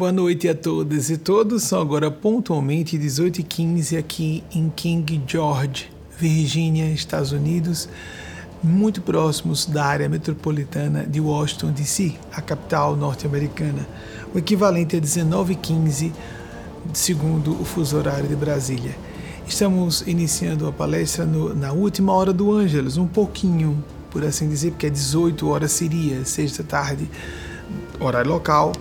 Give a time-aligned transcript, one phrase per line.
[0.00, 1.64] Boa noite a todas e todos.
[1.64, 7.86] São agora pontualmente 18h15 aqui em King George, Virgínia, Estados Unidos,
[8.62, 13.86] muito próximos da área metropolitana de Washington, D.C., a capital norte-americana.
[14.34, 16.12] O equivalente a 19h15,
[16.94, 18.96] segundo o fuso horário de Brasília.
[19.46, 24.70] Estamos iniciando a palestra no, na última hora do Ângelos, um pouquinho, por assim dizer,
[24.70, 27.06] porque é 18 horas seria, sexta tarde,
[28.00, 28.72] horário local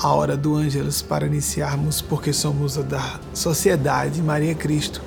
[0.00, 5.02] a hora do Ângelos para iniciarmos, porque somos da Sociedade Maria Cristo.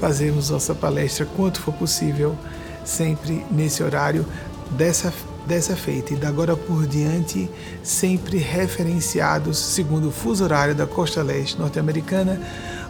[0.00, 2.36] Fazemos nossa palestra quanto for possível,
[2.84, 4.26] sempre nesse horário,
[4.72, 5.12] dessa,
[5.46, 7.48] dessa feita e da agora por diante,
[7.84, 12.40] sempre referenciados segundo o fuso horário da costa leste norte-americana,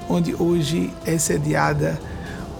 [0.08, 2.00] onde hoje é sediada,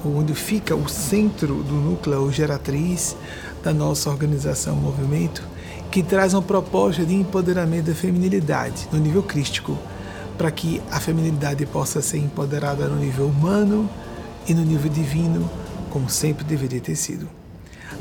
[0.05, 3.17] onde fica o centro do núcleo geratriz
[3.63, 5.52] da nossa organização Movimento
[5.93, 9.79] que traz uma proposta de empoderamento da feminilidade no nível crístico,
[10.39, 13.89] para que a feminilidade possa ser empoderada no nível humano
[14.49, 15.49] e no nível divino,
[15.91, 17.29] como sempre deveria ter sido.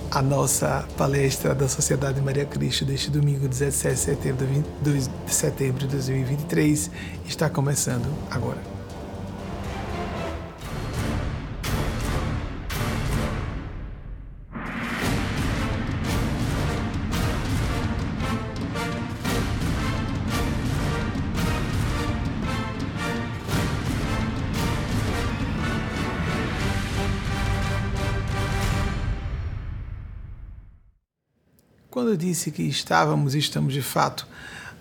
[0.09, 4.47] A nossa palestra da Sociedade Maria Cristo deste domingo, 17 de setembro
[4.81, 6.89] de setembro de 2023,
[7.27, 8.70] está começando agora.
[32.11, 34.27] Quando disse que estávamos, estamos de fato,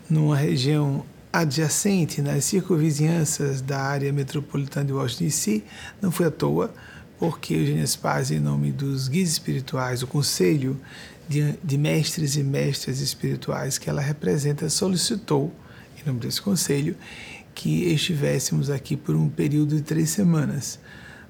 [0.09, 5.63] numa região adjacente, nas circunvizinhanças da área metropolitana de Washington DC,
[6.03, 6.75] não foi à toa,
[7.21, 10.77] porque Eugênia Spaz, em nome dos guias espirituais, o Conselho
[11.29, 15.55] de, de Mestres e Mestras Espirituais que ela representa, solicitou,
[16.03, 16.97] em nome desse conselho,
[17.55, 20.81] que estivéssemos aqui por um período de três semanas.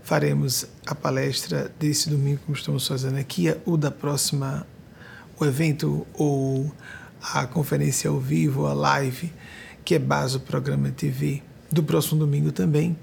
[0.02, 4.66] Faremos a palestra desse domingo, como estamos fazendo aqui, o da próxima
[5.40, 6.70] o evento ou
[7.32, 9.32] a conferência ao vivo, a live,
[9.82, 11.42] que é base do programa TV
[11.72, 12.96] do próximo domingo também,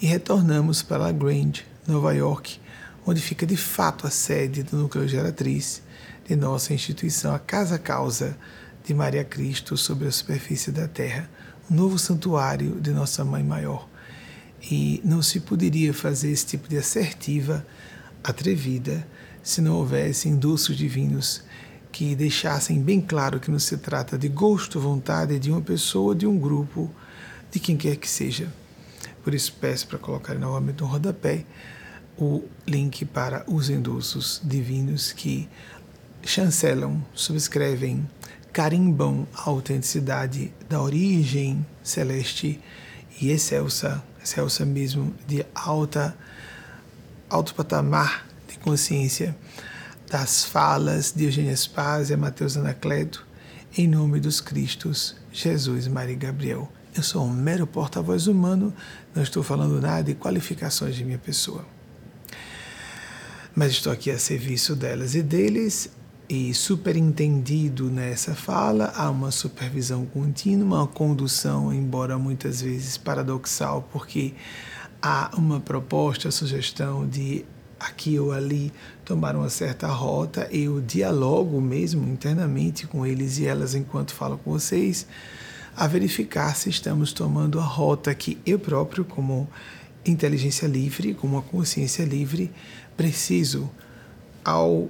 [0.00, 2.60] e retornamos para La Grange, Nova York,
[3.04, 5.82] onde fica de fato a sede do núcleo geratriz
[6.28, 8.38] de nossa instituição, a Casa Causa
[8.84, 11.28] de Maria Cristo sobre a superfície da terra,
[11.68, 13.88] um novo santuário de Nossa Mãe Maior.
[14.62, 17.66] E não se poderia fazer esse tipo de assertiva
[18.22, 19.04] atrevida
[19.42, 21.42] se não houvesse indultos divinos
[21.92, 26.26] que deixassem bem claro que não se trata de gosto, vontade de uma pessoa, de
[26.26, 26.90] um grupo,
[27.50, 28.52] de quem quer que seja.
[29.22, 31.44] Por isso peço para colocar novamente no rodapé
[32.16, 35.48] o link para os endossos divinos que
[36.22, 38.08] chancelam, subscrevem,
[38.52, 42.60] carimbam a autenticidade da origem celeste
[43.20, 46.16] e excelsa, excelsa mesmo, de alta,
[47.28, 49.36] alto patamar de consciência
[50.10, 53.24] das falas de Eugênia Spaz e Mateus Anacleto,
[53.78, 56.68] em nome dos Cristos, Jesus, Maria e Gabriel.
[56.96, 58.74] Eu sou um mero porta-voz humano,
[59.14, 61.64] não estou falando nada de qualificações de minha pessoa.
[63.54, 65.88] Mas estou aqui a serviço delas e deles,
[66.28, 74.34] e superintendido nessa fala, há uma supervisão contínua, uma condução, embora muitas vezes paradoxal, porque
[75.00, 77.44] há uma proposta, sugestão de
[77.80, 78.70] aqui ou ali
[79.10, 84.52] tomar uma certa rota, eu dialogo mesmo internamente com eles e elas enquanto falo com
[84.52, 85.04] vocês,
[85.76, 89.48] a verificar se estamos tomando a rota que eu próprio, como
[90.06, 92.52] inteligência livre, como uma consciência livre,
[92.96, 93.68] preciso,
[94.44, 94.88] ao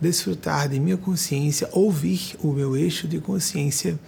[0.00, 4.00] desfrutar de minha consciência, ouvir o meu eixo de consciência,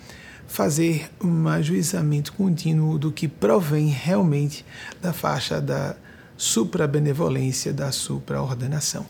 [0.49, 4.65] fazer um ajuizamento contínuo do que provém realmente
[5.03, 5.97] da faixa da
[6.35, 9.05] supra-benevolência da supra-ordenação.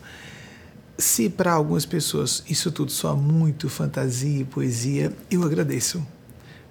[1.01, 6.05] Se para algumas pessoas isso tudo soa muito fantasia e poesia, eu agradeço,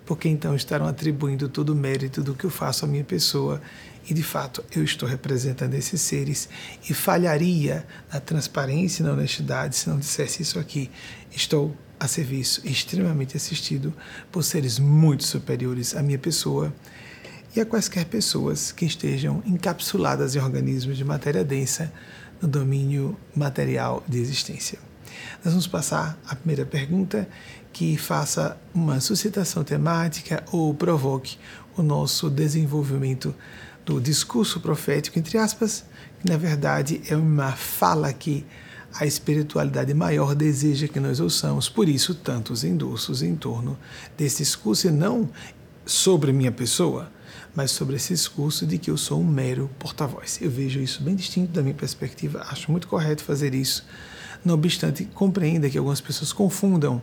[0.06, 3.60] porque então estarão atribuindo todo o mérito do que eu faço à minha pessoa.
[4.08, 6.48] E de fato eu estou representando esses seres.
[6.88, 10.88] E falharia na transparência e na honestidade se não dissesse isso aqui.
[11.32, 13.92] Estou a serviço, extremamente assistido
[14.30, 16.72] por seres muito superiores à minha pessoa
[17.54, 21.92] e a quaisquer pessoas que estejam encapsuladas em organismos de matéria densa
[22.40, 24.78] no domínio material de existência.
[25.44, 27.28] Nós vamos passar a primeira pergunta
[27.72, 31.38] que faça uma suscitação temática ou provoque
[31.76, 33.34] o nosso desenvolvimento
[33.84, 35.84] do discurso profético, entre aspas,
[36.20, 38.44] que na verdade é uma fala que
[38.92, 43.78] a espiritualidade maior deseja que nós ouçamos, por isso tantos endossos em torno
[44.16, 45.28] desse discurso e não
[45.86, 47.10] sobre minha pessoa,
[47.54, 50.38] mas sobre esse discurso de que eu sou um mero porta-voz.
[50.40, 53.84] Eu vejo isso bem distinto da minha perspectiva, acho muito correto fazer isso.
[54.44, 57.02] Não obstante, compreenda que algumas pessoas confundam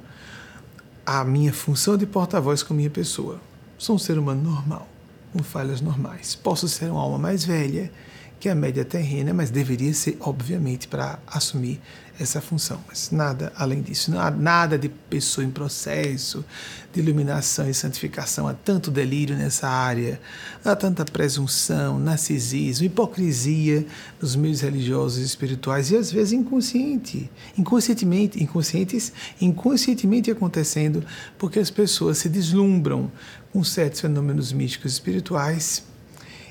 [1.05, 3.39] a minha função de porta-voz com a minha pessoa.
[3.77, 4.88] Sou um ser humano normal,
[5.31, 6.35] com falhas normais.
[6.35, 7.91] Posso ser uma alma mais velha
[8.39, 11.81] que a média terrena, mas deveria ser, obviamente, para assumir
[12.19, 12.79] essa função.
[12.87, 16.43] Mas nada além disso, nada de pessoa em processo
[16.91, 18.47] de iluminação e santificação.
[18.47, 20.19] Há tanto delírio nessa área,
[20.63, 23.85] há tanta presunção, narcisismo, hipocrisia
[24.21, 31.03] nos meios religiosos e espirituais e às vezes inconsciente, inconscientemente, inconscientes, inconscientemente acontecendo,
[31.37, 33.11] porque as pessoas se deslumbram
[33.51, 35.83] com certos fenômenos místicos espirituais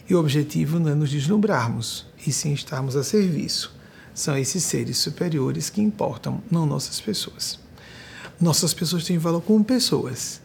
[0.08, 3.75] e o objetivo não é nos deslumbrarmos, e sim estarmos a serviço.
[4.14, 7.58] São esses seres superiores que importam, não nossas pessoas.
[8.41, 10.41] Nossas pessoas têm valor como pessoas,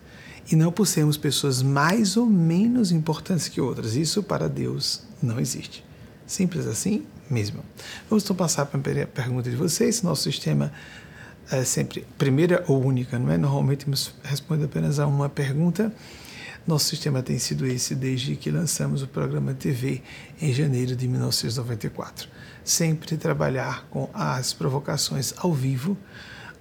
[0.52, 3.96] e não por sermos pessoas mais ou menos importantes que outras.
[3.96, 5.84] Isso para Deus não existe.
[6.25, 7.63] Simples assim mesmo.
[8.10, 10.02] Vamos então passar para a pergunta de vocês.
[10.02, 10.72] Nosso sistema
[11.50, 13.38] é sempre primeira ou única, não é?
[13.38, 13.86] Normalmente
[14.24, 15.94] responde apenas a uma pergunta
[16.66, 20.02] nosso sistema tem sido esse desde que lançamos o programa TV
[20.40, 22.30] em janeiro de 1994.
[22.63, 25.98] Sempre trabalhar com as provocações ao vivo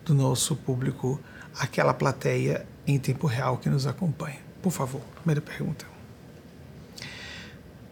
[0.05, 1.21] do nosso público,
[1.59, 4.39] aquela plateia em tempo real que nos acompanha.
[4.63, 5.85] Por favor, primeira pergunta.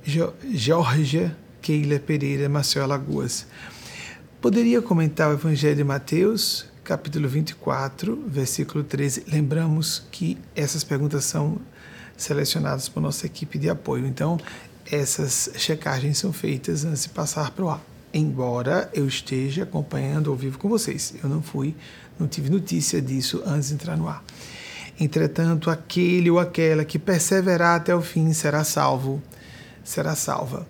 [0.03, 3.47] Georgia Keila Pereira Maceió Alagoas.
[4.41, 9.25] Poderia comentar o Evangelho de Mateus, capítulo 24, versículo 13?
[9.29, 11.61] Lembramos que essas perguntas são
[12.19, 14.07] selecionados por nossa equipe de apoio.
[14.07, 14.39] Então,
[14.91, 17.83] essas checagens são feitas antes de passar para o ar.
[18.13, 21.75] Embora eu esteja acompanhando ao vivo com vocês, eu não fui,
[22.19, 24.25] não tive notícia disso antes de entrar no ar.
[24.99, 29.23] Entretanto, aquele ou aquela que perseverar até o fim será salvo,
[29.85, 30.67] será salva.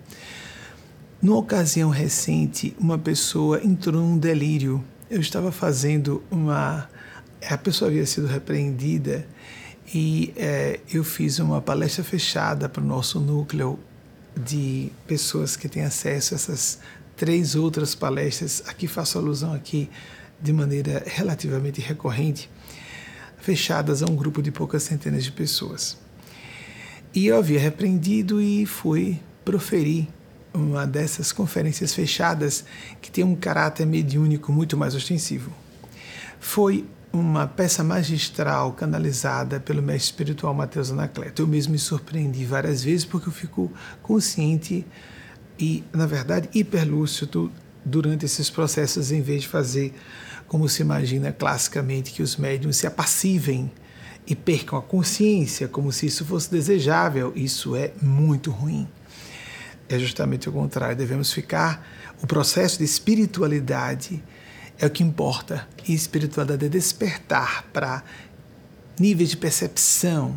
[1.21, 4.83] Numa ocasião recente, uma pessoa entrou num delírio.
[5.09, 6.87] Eu estava fazendo uma.
[7.49, 9.25] A pessoa havia sido repreendida
[9.93, 13.79] e é, eu fiz uma palestra fechada para o nosso núcleo
[14.37, 16.79] de pessoas que têm acesso a essas
[17.17, 18.63] três outras palestras.
[18.67, 19.89] Aqui faço alusão aqui
[20.41, 22.49] de maneira relativamente recorrente,
[23.39, 25.97] fechadas a um grupo de poucas centenas de pessoas.
[27.13, 30.07] E eu havia repreendido e fui proferir
[30.53, 32.63] uma dessas conferências fechadas
[33.01, 35.51] que tem um caráter mediúnico muito mais ostensivo.
[36.39, 41.41] Foi uma peça magistral canalizada pelo mestre espiritual Mateus Anacleto.
[41.41, 43.71] Eu mesmo me surpreendi várias vezes porque eu fico
[44.01, 44.85] consciente
[45.59, 47.51] e, na verdade, hiperlúcido
[47.83, 49.93] durante esses processos, em vez de fazer
[50.47, 53.71] como se imagina classicamente que os médiums se apassivem
[54.25, 57.33] e percam a consciência, como se isso fosse desejável.
[57.35, 58.87] Isso é muito ruim.
[59.87, 60.95] É justamente o contrário.
[60.95, 61.87] Devemos ficar.
[62.21, 64.23] O processo de espiritualidade
[64.79, 65.67] é o que importa.
[65.87, 68.03] E espiritualidade é despertar para
[68.99, 70.35] níveis de percepção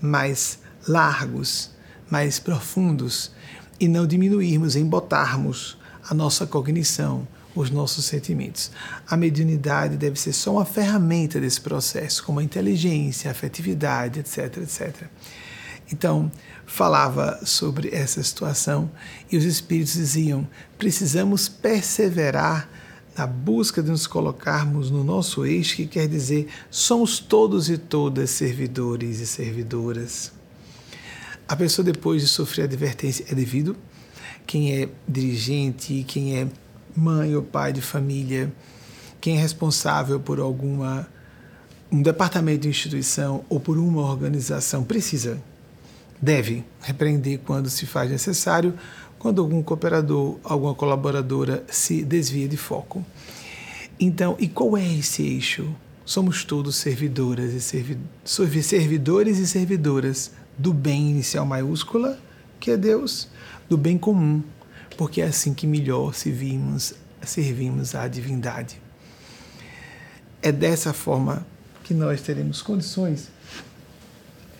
[0.00, 0.58] mais
[0.88, 1.70] largos,
[2.10, 3.32] mais profundos,
[3.78, 8.70] e não diminuirmos, embotarmos a nossa cognição, os nossos sentimentos.
[9.08, 14.58] A mediunidade deve ser só uma ferramenta desse processo, como a inteligência, a afetividade, etc,
[14.58, 15.06] etc.
[15.92, 16.30] Então,
[16.66, 18.90] falava sobre essa situação
[19.30, 20.46] e os espíritos diziam:
[20.78, 22.68] precisamos perseverar
[23.20, 28.30] na busca de nos colocarmos no nosso eixo, que quer dizer somos todos e todas
[28.30, 30.32] servidores e servidoras.
[31.46, 33.76] A pessoa, depois de sofrer advertência, é devido.
[34.46, 36.48] Quem é dirigente, quem é
[36.96, 38.50] mãe ou pai de família,
[39.20, 41.06] quem é responsável por alguma
[41.92, 45.42] um departamento de instituição ou por uma organização precisa,
[46.22, 48.72] deve repreender quando se faz necessário,
[49.20, 53.04] quando algum cooperador, alguma colaboradora se desvia de foco.
[54.00, 55.76] Então, e qual é esse eixo?
[56.06, 57.98] Somos todos servidoras e servi
[58.62, 62.18] servidores e servidoras do bem inicial maiúscula,
[62.58, 63.28] que é Deus,
[63.68, 64.42] do bem comum,
[64.96, 68.80] porque é assim que melhor servimos, servimos à divindade.
[70.40, 71.46] É dessa forma
[71.84, 73.28] que nós teremos condições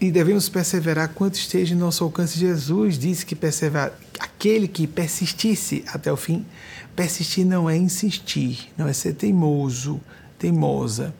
[0.01, 2.39] e devemos perseverar quanto esteja em nosso alcance.
[2.39, 6.47] Jesus disse que perseverar, aquele que persistisse até o fim,
[6.97, 10.01] persistir não é insistir, não é ser teimoso,
[10.39, 11.15] teimosa.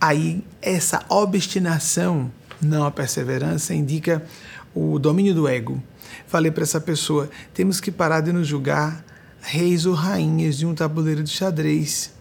[0.00, 2.30] Aí essa obstinação,
[2.62, 4.24] não a perseverança, indica
[4.72, 5.82] o domínio do ego.
[6.28, 9.04] Falei para essa pessoa: temos que parar de nos julgar
[9.40, 12.12] reis ou rainhas de um tabuleiro de xadrez.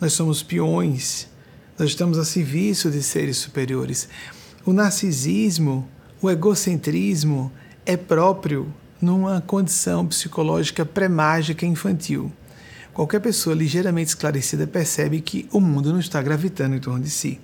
[0.00, 1.28] Nós somos peões,
[1.78, 4.08] nós estamos a serviço de seres superiores.
[4.64, 5.88] O narcisismo,
[6.20, 7.50] O egocentrismo
[7.84, 12.30] é próprio numa condição psicológica pré-mágica infantil.
[12.94, 17.40] Qualquer pessoa ligeiramente esclarecida percebe que o mundo não está gravitando em torno de si.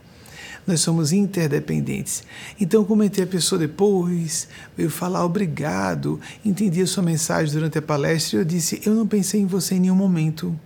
[0.65, 2.23] Nós somos interdependentes.
[2.61, 4.47] Então, comentei a pessoa depois,
[4.77, 9.09] veio falar obrigado, entendi a sua mensagem durante a palestra e eu disse: Eu não
[9.09, 10.57] pensei em você em nenhum momento.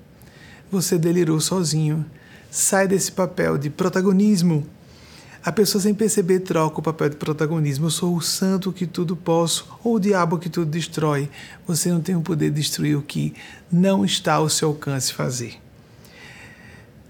[0.70, 2.04] Você delirou sozinho.
[2.50, 4.66] Sai desse papel de protagonismo
[5.44, 7.86] a pessoa sem perceber troca o papel de protagonismo.
[7.86, 11.28] Eu sou o santo que tudo posso, ou o diabo que tudo destrói.
[11.66, 13.34] Você não tem o poder de destruir o que
[13.70, 15.60] não está ao seu alcance fazer.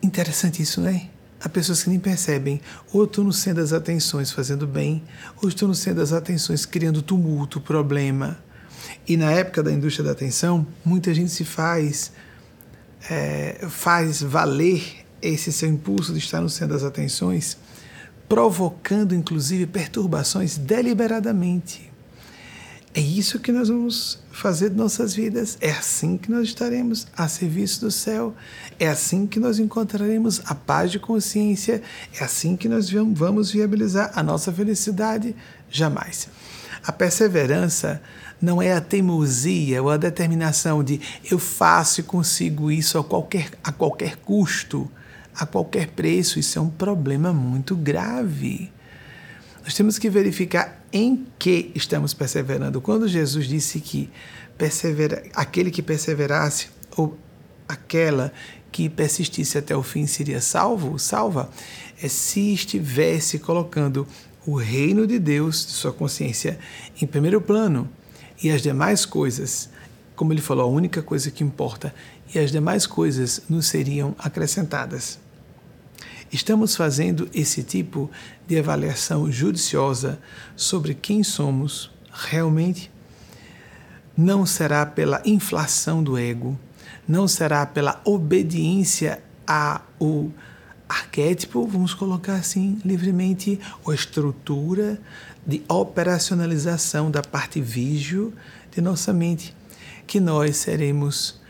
[0.02, 1.08] Interessante isso, né?
[1.44, 2.60] Há pessoas que nem percebem,
[2.92, 5.02] ou estão no centro das atenções fazendo bem,
[5.42, 8.38] ou estão no centro das atenções criando tumulto, problema.
[9.06, 12.12] E na época da indústria da atenção, muita gente se faz,
[13.10, 17.58] é, faz valer esse seu impulso de estar no centro das atenções
[18.32, 21.92] provocando inclusive perturbações deliberadamente.
[22.94, 25.58] É isso que nós vamos fazer de nossas vidas.
[25.60, 28.34] É assim que nós estaremos a serviço do céu.
[28.80, 31.82] É assim que nós encontraremos a paz de consciência.
[32.18, 35.36] É assim que nós vamos viabilizar a nossa felicidade.
[35.68, 36.26] Jamais.
[36.86, 38.00] A perseverança
[38.40, 43.50] não é a teimosia ou a determinação de eu faço e consigo isso a qualquer,
[43.62, 44.90] a qualquer custo
[45.34, 46.38] a qualquer preço.
[46.38, 48.70] Isso é um problema muito grave.
[49.62, 52.80] Nós temos que verificar em que estamos perseverando.
[52.80, 54.10] Quando Jesus disse que
[54.58, 57.16] persevera, aquele que perseverasse ou
[57.68, 58.32] aquela
[58.70, 61.50] que persistisse até o fim seria salvo, salva,
[62.02, 64.06] é se estivesse colocando
[64.46, 66.58] o reino de Deus, de sua consciência,
[67.00, 67.88] em primeiro plano
[68.42, 69.70] e as demais coisas,
[70.16, 71.94] como ele falou, a única coisa que importa,
[72.34, 75.18] e as demais coisas nos seriam acrescentadas.
[76.32, 78.10] Estamos fazendo esse tipo
[78.48, 80.18] de avaliação judiciosa
[80.56, 82.90] sobre quem somos realmente?
[84.16, 86.58] Não será pela inflação do ego,
[87.06, 90.30] não será pela obediência ao
[90.88, 94.98] arquétipo, vamos colocar assim livremente, ou estrutura
[95.46, 98.32] de operacionalização da parte vígio
[98.70, 99.54] de nossa mente,
[100.06, 101.41] que nós seremos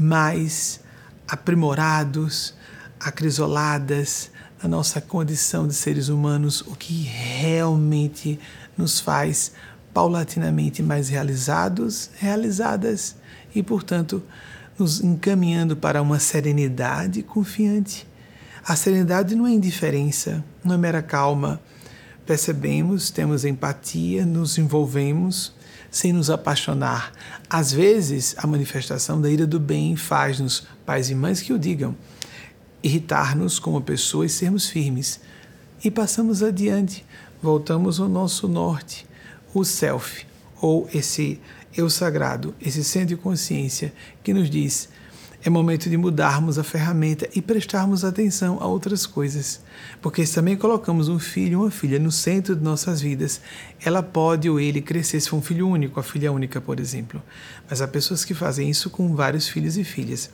[0.00, 0.80] mais
[1.28, 2.54] aprimorados,
[2.98, 4.30] acrisoladas
[4.62, 8.40] na nossa condição de seres humanos, o que realmente
[8.76, 9.52] nos faz
[9.92, 13.16] paulatinamente mais realizados, realizadas
[13.54, 14.22] e, portanto,
[14.78, 18.06] nos encaminhando para uma serenidade confiante.
[18.64, 21.60] A serenidade não é indiferença, não é mera calma.
[22.24, 25.52] Percebemos, temos empatia, nos envolvemos
[25.90, 27.12] sem nos apaixonar.
[27.48, 31.96] Às vezes, a manifestação da ira do bem faz-nos, pais e mães que o digam,
[32.82, 35.20] irritar-nos como pessoas e sermos firmes.
[35.82, 37.04] E passamos adiante,
[37.42, 39.06] voltamos ao nosso norte,
[39.52, 40.26] o self,
[40.60, 41.40] ou esse
[41.76, 43.92] eu sagrado, esse centro de consciência
[44.22, 44.88] que nos diz:
[45.42, 49.62] é momento de mudarmos a ferramenta e prestarmos atenção a outras coisas.
[50.02, 53.40] Porque se também colocamos um filho ou uma filha no centro de nossas vidas,
[53.82, 57.22] ela pode ou ele crescer se for um filho único, a filha única, por exemplo.
[57.68, 60.30] Mas há pessoas que fazem isso com vários filhos e filhas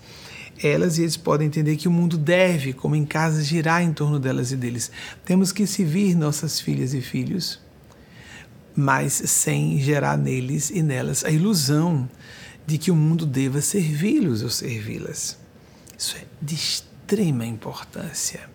[0.63, 4.19] elas e eles podem entender que o mundo deve, como em casa, girar em torno
[4.19, 4.91] delas e deles.
[5.25, 7.61] Temos que servir nossas filhas e filhos,
[8.75, 12.09] mas sem gerar neles e nelas a ilusão
[12.67, 15.39] de que o mundo deva servi-los ou servi-las.
[15.97, 18.49] Isso é de extrema importância.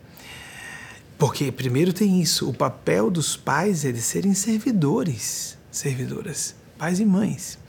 [1.18, 7.06] Porque, primeiro, tem isso: o papel dos pais é de serem servidores, servidoras, pais e
[7.06, 7.62] mães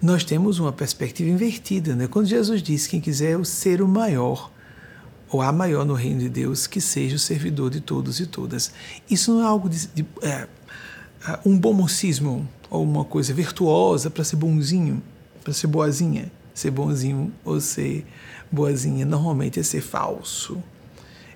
[0.00, 1.94] nós temos uma perspectiva invertida.
[1.94, 2.06] Né?
[2.06, 4.50] Quando Jesus diz: quem quiser ser o maior,
[5.28, 8.72] ou a maior no reino de Deus, que seja o servidor de todos e todas.
[9.10, 10.46] Isso não é algo de, de é,
[11.28, 15.02] é um bom mocismo ou uma coisa virtuosa para ser bonzinho,
[15.46, 16.32] para ser boazinha.
[16.52, 18.04] Ser bonzinho ou ser
[18.50, 20.60] boazinha normalmente é ser falso.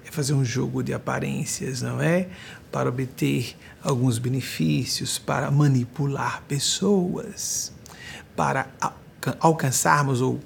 [0.04, 2.28] É fazer um jogo de aparências, não é?
[2.72, 7.72] Para obter alguns benefícios, para manipular pessoas
[8.34, 8.68] para
[9.38, 10.40] alcançarmos ou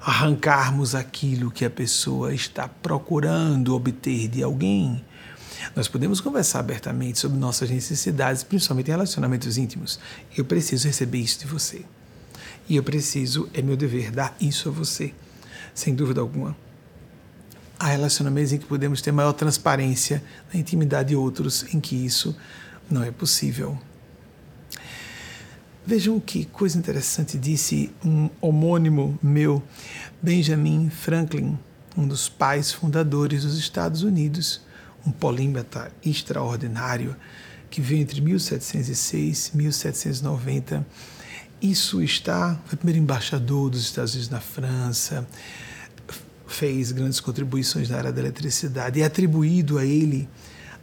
[0.00, 5.04] arrancarmos aquilo que a pessoa está procurando obter de alguém.
[5.76, 9.98] Nós podemos conversar abertamente sobre nossas necessidades, principalmente em relacionamentos íntimos.
[10.34, 11.84] Eu preciso receber isso de você.
[12.68, 15.12] E eu preciso, é meu dever, dar isso a você,
[15.74, 16.56] sem dúvida alguma.
[17.78, 22.36] Há relacionamentos em que podemos ter maior transparência na intimidade de outros, em que isso
[22.90, 23.78] não é possível.
[25.86, 29.62] Vejam que coisa interessante disse um homônimo meu,
[30.22, 31.58] Benjamin Franklin,
[31.94, 34.62] um dos pais fundadores dos Estados Unidos,
[35.06, 37.14] um polímata extraordinário
[37.70, 40.86] que veio entre 1706 e 1790.
[41.64, 45.26] Isso está, foi primeiro embaixador dos Estados Unidos na França,
[46.46, 50.28] fez grandes contribuições na área da eletricidade e é atribuído a ele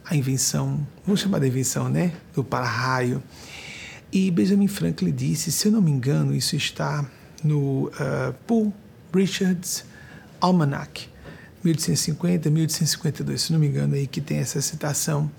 [0.04, 3.22] a invenção, vamos chamar de invenção, né, do para-raio.
[4.12, 7.08] E Benjamin Franklin disse, se eu não me engano, isso está
[7.44, 8.74] no uh, Paul
[9.14, 9.84] Richards
[10.40, 11.08] Almanac,
[11.62, 15.30] 1850, 1852, se não me engano, aí que tem essa citação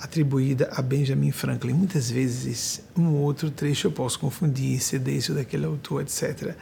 [0.00, 1.72] atribuída a Benjamin Franklin.
[1.72, 6.54] Muitas vezes, um ou outro trecho eu posso confundir, ser desse ou daquele autor, etc.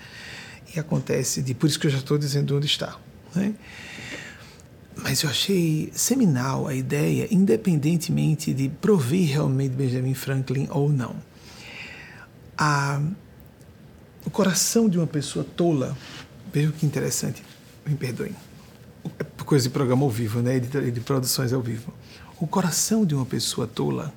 [0.75, 2.99] E acontece, de, por isso que eu já estou dizendo onde está.
[3.35, 3.55] Né?
[4.97, 11.17] Mas eu achei seminal a ideia, independentemente de provir realmente Benjamin Franklin ou não.
[12.57, 13.03] A,
[14.25, 15.97] o coração de uma pessoa tola,
[16.53, 17.43] veja que interessante,
[17.87, 18.35] me perdoem,
[19.19, 20.59] é coisa de programa ao vivo, né?
[20.59, 21.93] de, de produções ao vivo.
[22.39, 24.13] O coração de uma pessoa tola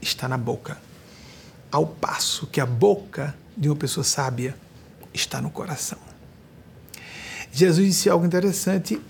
[0.00, 0.78] está na boca,
[1.70, 4.56] ao passo que a boca de uma pessoa sábia
[5.14, 5.98] está no coração.
[7.52, 9.02] Jesus disse algo interessante uh,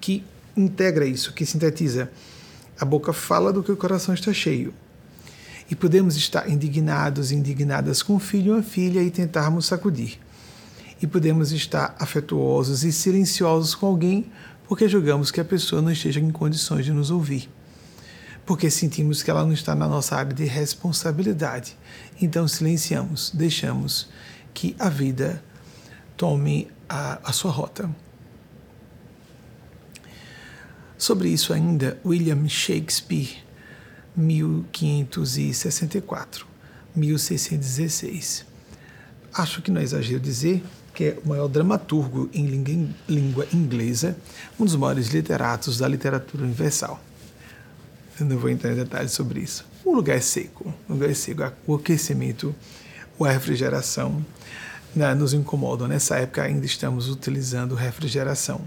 [0.00, 0.24] que
[0.56, 2.10] integra isso, que sintetiza.
[2.80, 4.74] A boca fala do que o coração está cheio.
[5.70, 10.18] E podemos estar indignados, indignadas com um filho ou uma filha e tentarmos sacudir.
[11.00, 14.32] E podemos estar afetuosos e silenciosos com alguém
[14.66, 17.48] porque julgamos que a pessoa não esteja em condições de nos ouvir.
[18.44, 21.76] Porque sentimos que ela não está na nossa área de responsabilidade.
[22.20, 24.08] Então silenciamos, deixamos
[24.52, 25.42] que a vida
[26.16, 27.90] tome a, a sua rota.
[30.96, 33.42] Sobre isso ainda, William Shakespeare,
[34.16, 36.46] 1564,
[36.94, 38.46] 1616.
[39.32, 40.62] Acho que não é exagero dizer
[40.94, 42.46] que é o maior dramaturgo em
[43.08, 44.16] língua inglesa,
[44.58, 47.02] um dos maiores literatos da literatura universal.
[48.18, 49.64] Eu não vou entrar em detalhes sobre isso.
[49.84, 52.54] O lugar é seco, o lugar é seco, o aquecimento,
[53.20, 54.24] a refrigeração
[54.94, 55.88] né, nos incomodam.
[55.88, 58.60] Nessa época ainda estamos utilizando refrigeração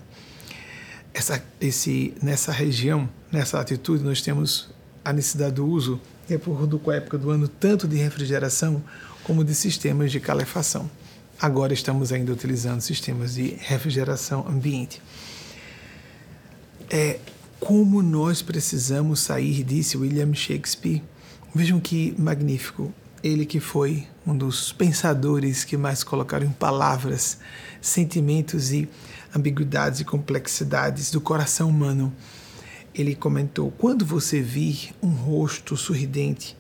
[1.17, 4.69] essa, esse, nessa região, nessa latitude, nós temos
[5.03, 8.83] a necessidade do uso, de acordo com a época do ano, tanto de refrigeração
[9.23, 10.89] como de sistemas de calefação.
[11.41, 15.01] Agora estamos ainda utilizando sistemas de refrigeração ambiente.
[16.89, 17.19] É
[17.59, 21.03] como nós precisamos sair, disse William Shakespeare.
[21.53, 22.93] Vejam que magnífico.
[23.23, 27.39] Ele que foi um dos pensadores que mais colocaram em palavras
[27.81, 28.87] sentimentos e
[29.35, 32.13] ambiguidades e complexidades do coração humano.
[32.93, 36.55] Ele comentou: quando você vir um rosto sorridente,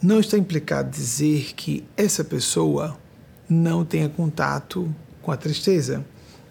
[0.00, 2.96] não está implicado dizer que essa pessoa
[3.48, 6.04] não tenha contato com a tristeza,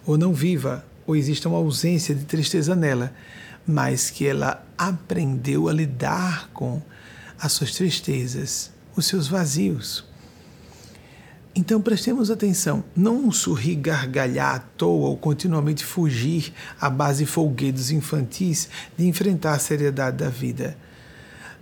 [0.05, 3.13] ou não viva, ou exista uma ausência de tristeza nela,
[3.67, 6.81] mas que ela aprendeu a lidar com
[7.39, 10.05] as suas tristezas, os seus vazios.
[11.53, 18.69] Então prestemos atenção, não sorrir gargalhar à toa ou continuamente fugir à base folguedos infantis
[18.95, 20.77] de enfrentar a seriedade da vida,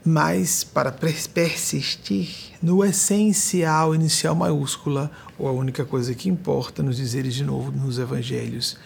[0.03, 2.29] mas para persistir
[2.61, 7.97] no essencial inicial maiúscula, ou a única coisa que importa nos dizeres de novo nos
[7.97, 8.77] evangelhos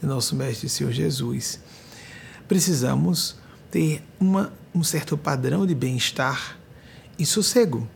[0.00, 1.60] de nosso Mestre Senhor Jesus.
[2.48, 3.36] Precisamos
[3.70, 6.58] ter uma, um certo padrão de bem-estar
[7.18, 7.88] e sossego.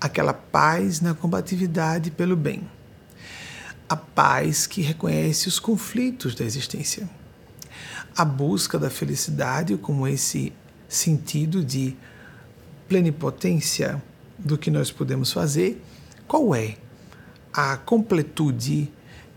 [0.00, 2.68] Aquela paz na combatividade pelo bem,
[3.88, 7.08] a paz que reconhece os conflitos da existência,
[8.16, 10.52] a busca da felicidade como esse
[10.88, 11.96] sentido de
[12.88, 14.02] plenipotência
[14.38, 15.82] do que nós podemos fazer,
[16.26, 16.76] qual é
[17.52, 18.92] a completude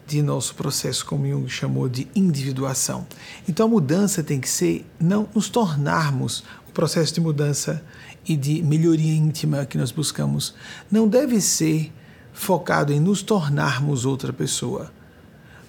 [0.08, 3.06] de nosso processo, como Jung chamou de individuação.
[3.48, 7.84] Então a mudança tem que ser não nos tornarmos o processo de mudança
[8.26, 10.56] e de melhoria íntima que nós buscamos
[10.90, 11.94] não deve ser
[12.32, 14.94] focado em nos tornarmos outra pessoa,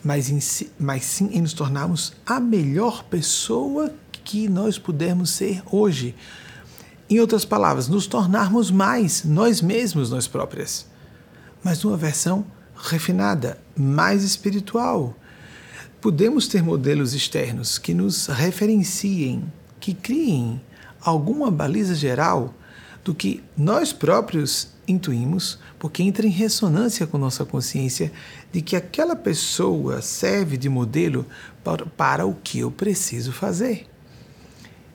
[0.05, 0.38] mas, em,
[0.79, 6.14] mas sim em nos tornarmos a melhor pessoa que nós pudermos ser hoje.
[7.11, 10.87] Em outras palavras, nos tornarmos mais nós mesmos, nós próprias,
[11.64, 12.44] mas numa versão
[12.82, 15.14] refinada, mais espiritual.
[16.00, 19.44] Podemos ter modelos externos que nos referenciem,
[19.80, 20.60] que criem
[21.00, 22.54] alguma baliza geral
[23.04, 28.12] do que nós próprios intuímos, porque entra em ressonância com nossa consciência
[28.52, 31.26] de que aquela pessoa serve de modelo
[31.64, 33.86] para, para o que eu preciso fazer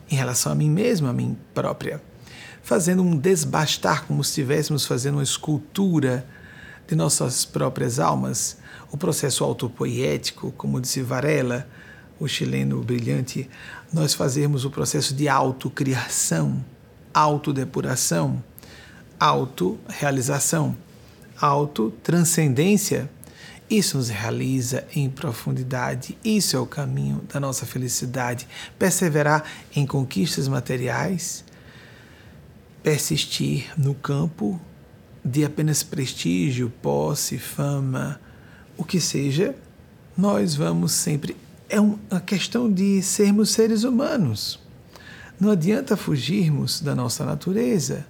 [0.09, 2.01] em relação a mim mesmo, a mim própria.
[2.61, 6.25] Fazendo um desbastar, como se estivéssemos fazendo uma escultura
[6.87, 8.57] de nossas próprias almas,
[8.91, 11.67] o processo autopoético, como disse Varela,
[12.19, 13.49] o chileno brilhante,
[13.91, 16.63] nós fazermos o processo de autocriação
[17.13, 18.43] autodepuração,
[19.19, 20.75] autorrealização,
[21.39, 23.09] autotranscendência.
[23.69, 26.17] Isso nos realiza em profundidade.
[26.23, 28.47] Isso é o caminho da nossa felicidade.
[28.77, 29.43] Perseverar
[29.75, 31.45] em conquistas materiais,
[32.81, 34.59] persistir no campo
[35.23, 38.19] de apenas prestígio, posse, fama,
[38.77, 39.55] o que seja,
[40.17, 41.35] nós vamos sempre.
[41.69, 44.59] É uma questão de sermos seres humanos.
[45.39, 48.05] Não adianta fugirmos da nossa natureza.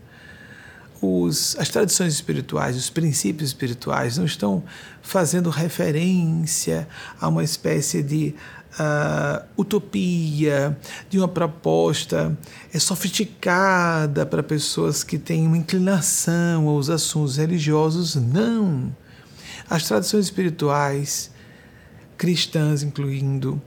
[1.02, 4.64] Os, as tradições espirituais, os princípios espirituais não estão
[5.02, 6.88] fazendo referência
[7.20, 8.34] a uma espécie de
[8.80, 10.78] uh, utopia,
[11.10, 12.38] de uma proposta
[12.74, 18.16] é sofisticada para pessoas que têm uma inclinação aos assuntos religiosos.
[18.16, 18.96] Não.
[19.70, 21.32] As tradições espirituais,
[22.18, 23.62] cristãs incluindo,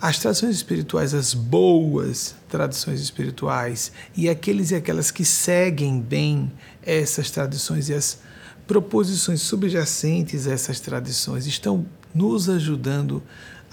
[0.00, 6.50] as tradições espirituais, as boas tradições espirituais, e aqueles e aquelas que seguem bem
[6.82, 8.18] essas tradições e as
[8.66, 13.22] proposições subjacentes a essas tradições estão nos ajudando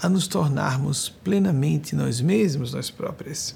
[0.02, 3.54] a nos tornarmos plenamente nós mesmos, nós próprios.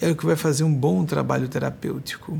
[0.00, 2.38] É o que vai fazer um bom trabalho terapêutico.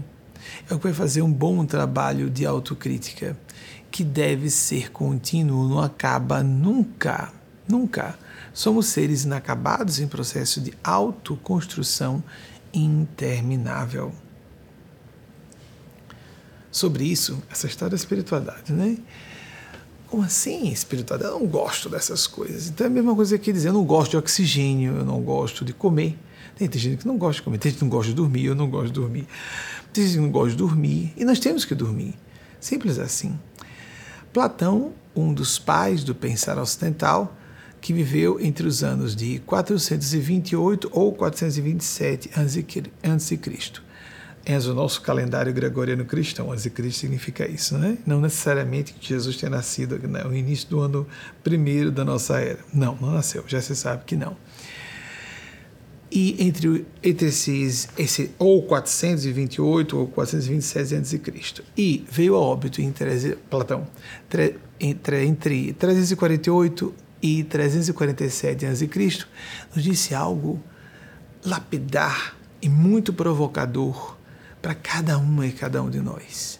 [0.70, 3.36] É o que vai fazer um bom trabalho de autocrítica,
[3.90, 7.32] que deve ser contínuo, não acaba nunca,
[7.68, 8.18] nunca.
[8.52, 12.22] Somos seres inacabados em processo de autoconstrução
[12.72, 14.12] interminável.
[16.70, 18.98] Sobre isso, essa história da espiritualidade, né?
[20.08, 21.34] Como assim espiritualidade?
[21.34, 22.68] Eu não gosto dessas coisas.
[22.68, 25.64] Então é a mesma coisa que dizer, eu não gosto de oxigênio, eu não gosto
[25.64, 26.18] de comer.
[26.56, 28.46] Tem, tem gente que não gosta de comer, tem gente que não gosta de dormir,
[28.46, 29.28] eu não gosto de dormir.
[29.92, 32.14] Tem gente que não gosta de dormir, e nós temos que dormir.
[32.58, 33.38] Simples assim.
[34.32, 37.36] Platão, um dos pais do pensar ocidental,
[37.80, 43.38] que viveu entre os anos de 428 ou 427 a.C
[44.48, 46.50] é o nosso calendário gregoriano cristão.
[46.50, 47.98] Antes de Cristo significa isso, né?
[48.06, 51.06] Não necessariamente que Jesus tenha nascido no né, início do ano
[51.44, 52.58] primeiro da nossa era.
[52.72, 53.44] Não, não nasceu.
[53.46, 54.34] Já se sabe que não.
[56.10, 61.20] E entre, entre esses, esse ou 428 ou 427 a.C.
[61.76, 62.90] E veio a óbito em
[63.50, 63.86] Platão,
[64.80, 68.88] entre, entre 348 e 347 a.C.,
[69.74, 70.58] nos disse algo
[71.44, 74.17] lapidar e muito provocador
[74.60, 76.58] para cada uma e cada um de nós.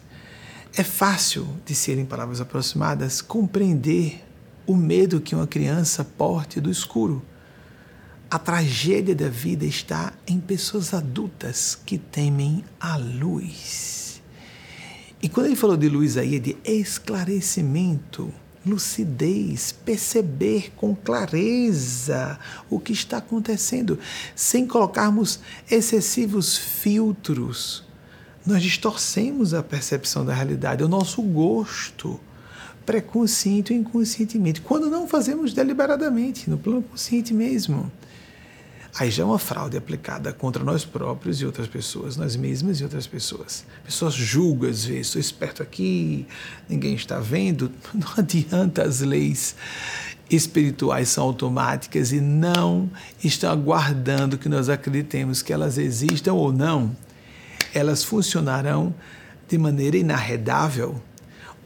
[0.76, 4.24] É fácil, de ser em palavras aproximadas, compreender
[4.64, 7.20] o medo que uma criança porte do escuro.
[8.30, 14.22] A tragédia da vida está em pessoas adultas que temem a luz.
[15.20, 18.32] E quando ele falou de luz aí, é de esclarecimento,
[18.64, 22.38] lucidez, perceber com clareza
[22.70, 23.98] o que está acontecendo,
[24.36, 27.87] sem colocarmos excessivos filtros
[28.48, 32.18] nós distorcemos a percepção da realidade, o nosso gosto,
[32.86, 37.92] pré-consciente ou inconscientemente, quando não fazemos deliberadamente, no plano consciente mesmo.
[38.98, 42.84] Aí já é uma fraude aplicada contra nós próprios e outras pessoas, nós mesmas e
[42.84, 43.66] outras pessoas.
[43.84, 46.26] Pessoas julgam às vezes, estou esperto aqui,
[46.66, 47.70] ninguém está vendo.
[47.92, 49.54] Não adianta, as leis
[50.30, 52.90] espirituais são automáticas e não
[53.22, 56.94] estão aguardando que nós acreditemos que elas existam ou não
[57.74, 58.94] elas funcionarão
[59.48, 61.00] de maneira inarredável,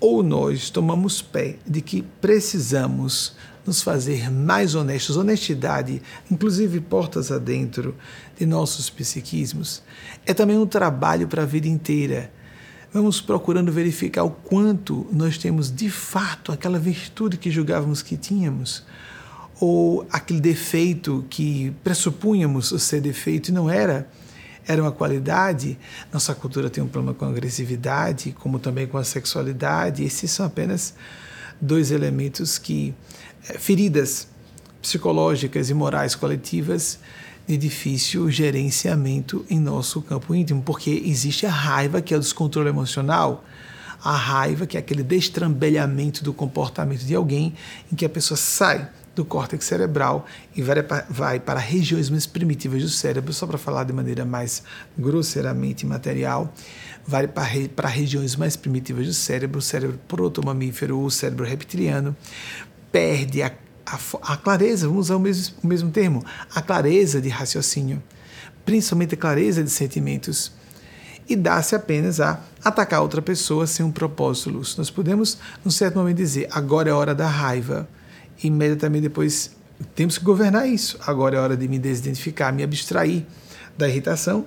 [0.01, 3.35] ou nós tomamos pé de que precisamos
[3.65, 7.95] nos fazer mais honestos, honestidade, inclusive portas adentro
[8.37, 9.83] de nossos psiquismos,
[10.27, 12.33] é também um trabalho para a vida inteira.
[12.93, 18.85] Vamos procurando verificar o quanto nós temos de fato aquela virtude que julgávamos que tínhamos,
[19.61, 24.09] ou aquele defeito que pressupunhamos ser defeito e não era
[24.67, 25.79] era uma qualidade.
[26.13, 30.05] Nossa cultura tem um problema com a agressividade, como também com a sexualidade.
[30.05, 30.95] Esses são apenas
[31.61, 32.95] dois elementos que
[33.49, 34.29] é, feridas
[34.81, 36.99] psicológicas e morais coletivas
[37.47, 42.69] de difícil gerenciamento em nosso campo íntimo, porque existe a raiva, que é o descontrole
[42.69, 43.45] emocional,
[44.03, 47.55] a raiva, que é aquele destrambelhamento do comportamento de alguém,
[47.93, 52.89] em que a pessoa sai do córtex cerebral e vai para, regiões mais primitivas do
[52.89, 54.63] cérebro, só para falar de maneira mais
[54.97, 56.53] grosseiramente material,
[57.07, 62.17] vai para, regiões mais primitivas do cérebro, o cérebro protomamífero o cérebro reptiliano,
[62.91, 63.53] perde a,
[63.85, 68.03] a, a clareza, vamos usar o mesmo, o mesmo termo, a clareza de raciocínio,
[68.65, 70.53] principalmente a clareza de sentimentos
[71.29, 74.79] e dá-se apenas a atacar outra pessoa sem um propósito lúcido.
[74.79, 77.89] Nós podemos, num certo momento, dizer: agora é hora da raiva
[78.43, 79.53] imediatamente depois
[79.95, 80.99] temos que governar isso.
[81.07, 83.25] Agora é hora de me desidentificar, me abstrair
[83.77, 84.47] da irritação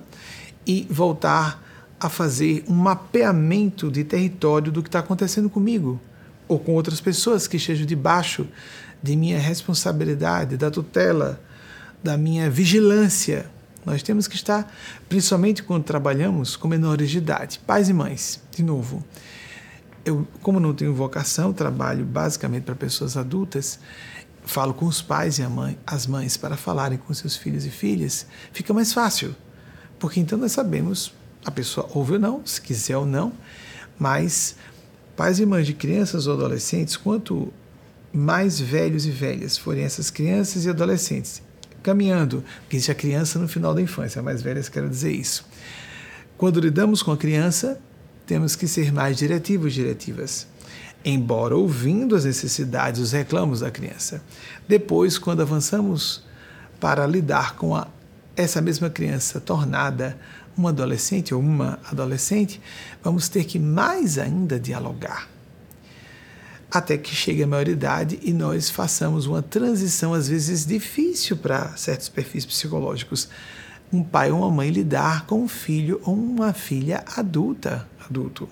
[0.66, 1.62] e voltar
[1.98, 6.00] a fazer um mapeamento de território do que está acontecendo comigo
[6.48, 8.46] ou com outras pessoas que estejam debaixo
[9.02, 11.40] de minha responsabilidade, da tutela,
[12.02, 13.46] da minha vigilância.
[13.84, 14.72] Nós temos que estar,
[15.08, 19.04] principalmente quando trabalhamos com menores de idade, pais e mães, de novo.
[20.06, 23.80] Eu, como não tenho vocação, trabalho basicamente para pessoas adultas,
[24.44, 28.24] falo com os pais e mãe, as mães para falarem com seus filhos e filhas,
[28.52, 29.34] fica mais fácil.
[29.98, 31.12] Porque então nós sabemos,
[31.44, 33.32] a pessoa ouve ou não, se quiser ou não,
[33.98, 34.54] mas
[35.16, 37.52] pais e mães de crianças ou adolescentes, quanto
[38.12, 41.42] mais velhos e velhas forem essas crianças e adolescentes,
[41.82, 45.44] caminhando, porque existe a criança no final da infância, mais velhas quero dizer isso.
[46.38, 47.80] Quando lidamos com a criança,
[48.26, 50.46] temos que ser mais diretivos, diretivas,
[51.04, 54.22] embora ouvindo as necessidades, os reclamos da criança.
[54.66, 56.24] Depois, quando avançamos
[56.80, 57.86] para lidar com a,
[58.36, 60.18] essa mesma criança tornada
[60.58, 62.60] um adolescente ou uma adolescente,
[63.02, 65.28] vamos ter que mais ainda dialogar.
[66.70, 72.08] Até que chegue a maioridade e nós façamos uma transição, às vezes difícil para certos
[72.08, 73.28] perfis psicológicos.
[73.92, 78.48] Um pai ou uma mãe lidar com um filho ou uma filha adulta, adulto.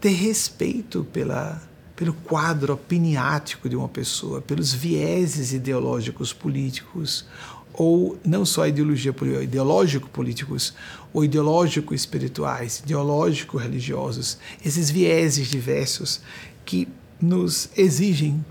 [0.00, 1.62] Ter respeito pela,
[1.94, 7.26] pelo quadro opiniático de uma pessoa, pelos vieses ideológicos políticos
[7.72, 10.74] ou não só ideologia ideológico políticos
[11.12, 16.20] ou ideológico espirituais, ideológico religiosos, esses vieses diversos
[16.64, 16.88] que
[17.20, 18.44] nos exigem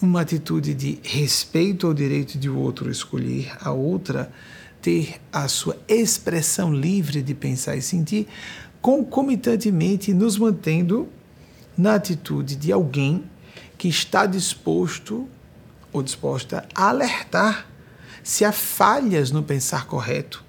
[0.00, 4.30] uma atitude de respeito ao direito de outro escolher, a outra
[4.84, 8.28] ter a sua expressão livre de pensar e sentir,
[8.82, 11.08] concomitantemente nos mantendo
[11.74, 13.24] na atitude de alguém
[13.78, 15.26] que está disposto
[15.90, 17.66] ou disposta a alertar
[18.22, 20.44] se há falhas no pensar correto,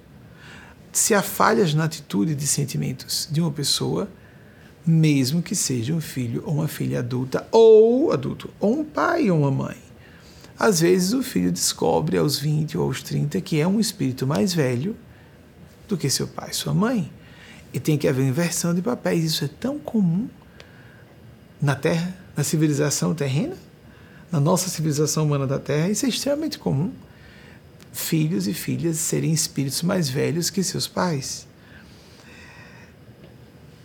[0.92, 4.10] se há falhas na atitude de sentimentos de uma pessoa,
[4.86, 9.40] mesmo que seja um filho ou uma filha adulta, ou adulto, ou um pai ou
[9.40, 9.85] uma mãe.
[10.58, 14.54] Às vezes o filho descobre aos 20 ou aos 30 que é um espírito mais
[14.54, 14.96] velho
[15.88, 17.12] do que seu pai sua mãe.
[17.74, 19.24] E tem que haver inversão de papéis.
[19.24, 20.30] Isso é tão comum
[21.62, 23.56] na Terra, na civilização terrena,
[24.32, 26.92] na nossa civilização humana da Terra, isso é extremamente comum
[27.96, 31.48] filhos e filhas serem espíritos mais velhos que seus pais.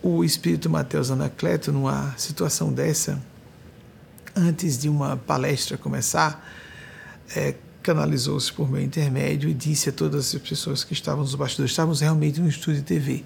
[0.02, 3.22] O espírito Mateus Anacleto, numa situação dessa,
[4.34, 6.44] antes de uma palestra começar,
[7.34, 11.72] é, canalizou-se por meu intermédio e disse a todas as pessoas que estavam nos bastidores,
[11.72, 13.24] estávamos realmente no estúdio de TV,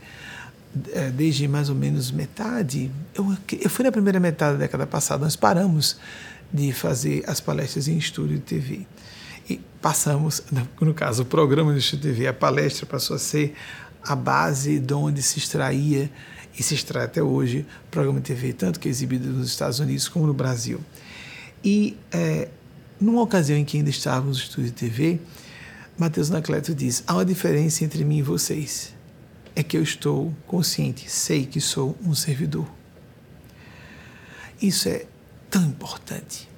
[0.92, 5.24] é, desde mais ou menos metade, eu, eu fui na primeira metade da década passada,
[5.24, 5.96] nós paramos
[6.52, 8.86] de fazer as palestras em estúdio de TV.
[9.48, 10.42] E passamos,
[10.80, 13.54] no caso, o programa do Instituto TV, a palestra passou a ser
[14.02, 16.10] a base de onde se extraía
[16.58, 20.08] e se extrai até hoje programa de TV, tanto que é exibido nos Estados Unidos
[20.08, 20.80] como no Brasil.
[21.64, 22.48] E é,
[23.00, 25.20] numa ocasião em que ainda estávamos no estúdio de TV,
[25.96, 28.94] Mateus Nacleto diz: há uma diferença entre mim e vocês.
[29.56, 32.68] É que eu estou consciente, sei que sou um servidor.
[34.60, 35.06] Isso é
[35.48, 36.48] tão importante.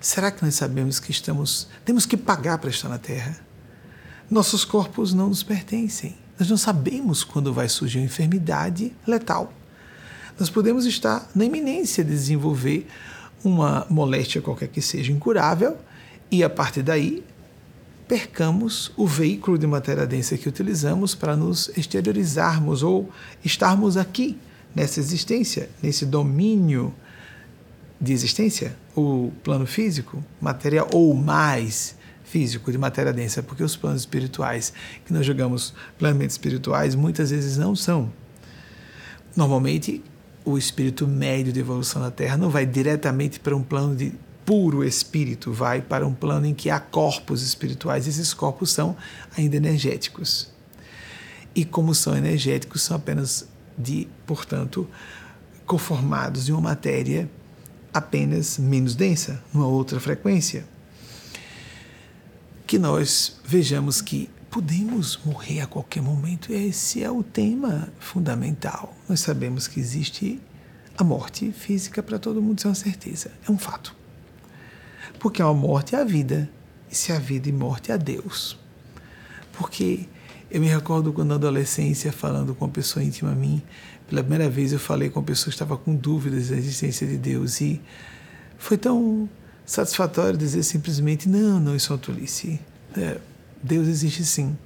[0.00, 3.38] Será que nós sabemos que estamos temos que pagar para estar na Terra?
[4.30, 6.16] Nossos corpos não nos pertencem.
[6.38, 9.52] Nós não sabemos quando vai surgir uma enfermidade letal.
[10.38, 12.86] Nós podemos estar na iminência de desenvolver
[13.44, 15.76] uma moléstia qualquer que seja incurável
[16.30, 17.24] e a partir daí
[18.06, 23.10] percamos o veículo de matéria densa que utilizamos para nos exteriorizarmos ou
[23.44, 24.38] estarmos aqui
[24.74, 26.94] nessa existência, nesse domínio
[28.00, 34.02] de existência, o plano físico, material ou mais físico de matéria densa, porque os planos
[34.02, 34.72] espirituais
[35.04, 38.12] que nós jogamos plenamente espirituais muitas vezes não são.
[39.34, 40.02] Normalmente,
[40.50, 44.12] o espírito médio de evolução na Terra não vai diretamente para um plano de
[44.44, 48.96] puro espírito, vai para um plano em que há corpos espirituais, e esses corpos são
[49.36, 50.50] ainda energéticos.
[51.54, 54.88] E como são energéticos, são apenas de, portanto,
[55.66, 57.30] conformados de uma matéria
[57.92, 60.64] apenas menos densa, numa outra frequência.
[62.66, 68.94] Que nós vejamos que podemos morrer a qualquer momento, esse é o tema fundamental.
[69.08, 70.40] Nós sabemos que existe
[70.96, 73.94] a morte física para todo mundo, isso é uma certeza, é um fato.
[75.18, 76.50] Porque a morte é a vida,
[76.90, 78.58] e se a vida e morte é Deus.
[79.52, 80.06] Porque
[80.50, 83.62] eu me recordo quando na adolescência, falando com uma pessoa íntima a mim,
[84.08, 87.18] pela primeira vez eu falei com uma pessoa que estava com dúvidas da existência de
[87.18, 87.80] Deus e
[88.56, 89.28] foi tão
[89.66, 92.58] satisfatório dizer simplesmente: não, não, isso é uma tolice.
[92.96, 93.18] É,
[93.62, 94.56] Deus existe sim.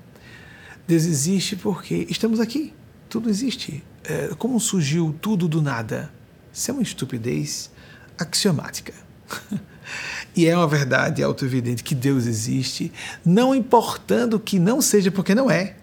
[0.86, 2.72] Deus existe porque estamos aqui.
[3.08, 3.82] Tudo existe.
[4.04, 6.12] É, como surgiu tudo do nada?
[6.52, 7.70] Isso é uma estupidez
[8.18, 8.92] axiomática.
[10.34, 12.92] e é uma verdade autoevidente que Deus existe,
[13.24, 15.76] não importando que não seja porque não é.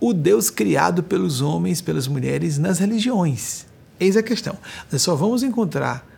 [0.00, 3.66] O Deus criado pelos homens, pelas mulheres nas religiões.
[4.00, 4.58] Eis a questão.
[4.90, 6.08] Nós só vamos encontrar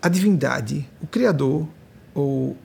[0.00, 1.66] a divindade, o Criador,
[2.14, 2.56] ou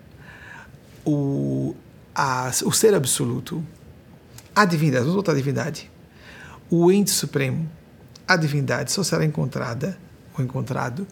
[1.06, 1.76] o,
[2.20, 3.64] a, o ser absoluto,
[4.56, 5.92] a divindade, à divindade,
[6.68, 7.70] o ente supremo,
[8.28, 9.96] a divindade só será encontrada
[10.36, 11.06] ou encontrado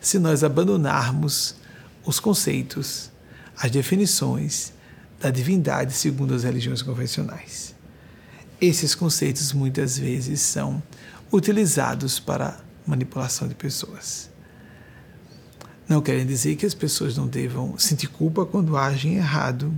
[0.00, 1.56] se nós abandonarmos
[2.04, 3.10] os conceitos,
[3.56, 4.72] as definições
[5.20, 7.74] da divindade segundo as religiões convencionais.
[8.60, 10.80] Esses conceitos muitas vezes são
[11.32, 14.30] utilizados para manipulação de pessoas.
[15.88, 19.76] Não querem dizer que as pessoas não devam sentir culpa quando agem errado,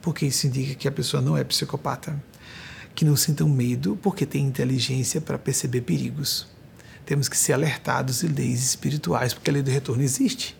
[0.00, 2.20] porque isso indica que a pessoa não é psicopata.
[2.94, 6.46] Que não sintam medo porque têm inteligência para perceber perigos.
[7.06, 10.56] Temos que ser alertados de leis espirituais, porque a lei do retorno existe.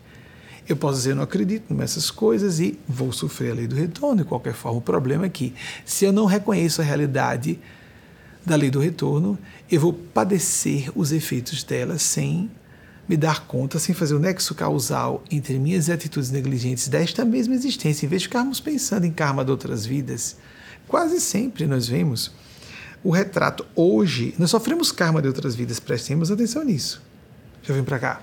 [0.68, 4.28] Eu posso dizer, não acredito nessas coisas e vou sofrer a lei do retorno de
[4.28, 4.78] qualquer forma.
[4.78, 7.58] O problema é que, se eu não reconheço a realidade
[8.44, 9.38] da lei do retorno,
[9.70, 12.50] eu vou padecer os efeitos dela sem
[13.10, 18.06] me dar conta, sem fazer o nexo causal entre minhas atitudes negligentes desta mesma existência,
[18.06, 20.36] em vez de ficarmos pensando em karma de outras vidas.
[20.86, 22.30] Quase sempre nós vemos
[23.02, 27.02] o retrato hoje, nós sofremos karma de outras vidas, prestemos atenção nisso.
[27.64, 28.22] Já vim para cá.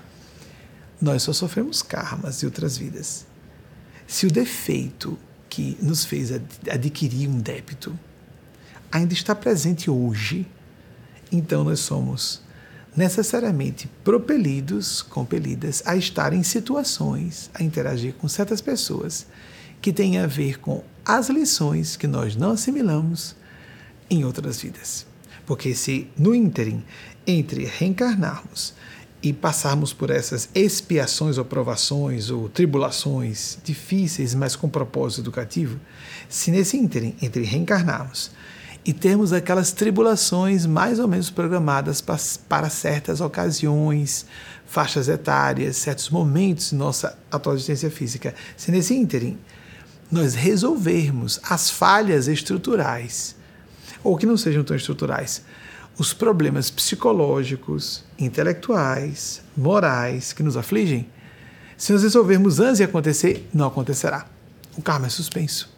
[0.98, 3.26] Nós só sofremos karmas de outras vidas.
[4.06, 5.18] Se o defeito
[5.50, 6.32] que nos fez
[6.72, 7.94] adquirir um débito
[8.90, 10.46] ainda está presente hoje,
[11.30, 12.47] então nós somos
[12.98, 19.24] necessariamente propelidos, compelidas a estar em situações, a interagir com certas pessoas
[19.80, 23.36] que têm a ver com as lições que nós não assimilamos
[24.10, 25.06] em outras vidas.
[25.46, 26.82] Porque se no ínterim,
[27.24, 28.74] entre reencarnarmos
[29.22, 35.78] e passarmos por essas expiações ou provações ou tribulações difíceis, mas com propósito educativo,
[36.28, 38.32] se nesse ínterim, entre reencarnarmos
[38.84, 44.26] e termos aquelas tribulações mais ou menos programadas para, para certas ocasiões,
[44.66, 49.38] faixas etárias, certos momentos de nossa atual existência física, se nesse ínterim
[50.10, 53.36] nós resolvermos as falhas estruturais,
[54.02, 55.42] ou que não sejam tão estruturais,
[55.98, 61.08] os problemas psicológicos, intelectuais, morais que nos afligem,
[61.76, 64.26] se nós resolvermos antes de acontecer, não acontecerá.
[64.76, 65.68] O karma é suspenso.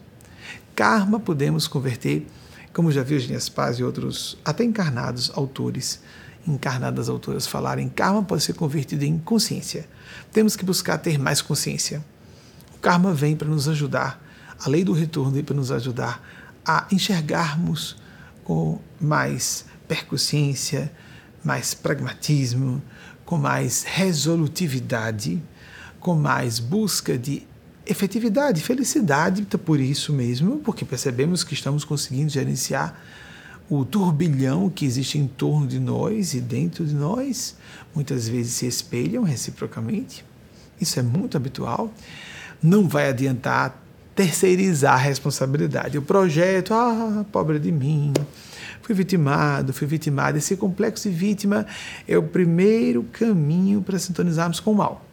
[0.74, 2.26] Karma podemos converter,
[2.72, 6.00] como já viu Genias Paz e outros, até encarnados autores,
[6.46, 9.88] encarnadas autoras falarem, karma pode ser convertido em consciência.
[10.32, 12.04] Temos que buscar ter mais consciência.
[12.74, 14.22] O karma vem para nos ajudar,
[14.58, 16.22] a lei do retorno vem para nos ajudar
[16.64, 17.96] a enxergarmos
[18.44, 20.92] com mais percussência,
[21.44, 22.82] mais pragmatismo,
[23.24, 25.42] com mais resolutividade,
[25.98, 27.46] com mais busca de
[27.90, 32.98] efetividade, felicidade, por isso mesmo, porque percebemos que estamos conseguindo gerenciar
[33.68, 37.56] o turbilhão que existe em torno de nós e dentro de nós,
[37.94, 40.24] muitas vezes se espelham reciprocamente.
[40.80, 41.92] Isso é muito habitual.
[42.62, 43.80] Não vai adiantar
[44.14, 45.96] terceirizar a responsabilidade.
[45.98, 48.12] O projeto, ah, pobre de mim,
[48.82, 50.36] fui vitimado, fui vitimado.
[50.36, 51.64] Esse complexo de vítima
[52.08, 55.09] é o primeiro caminho para sintonizarmos com o mal.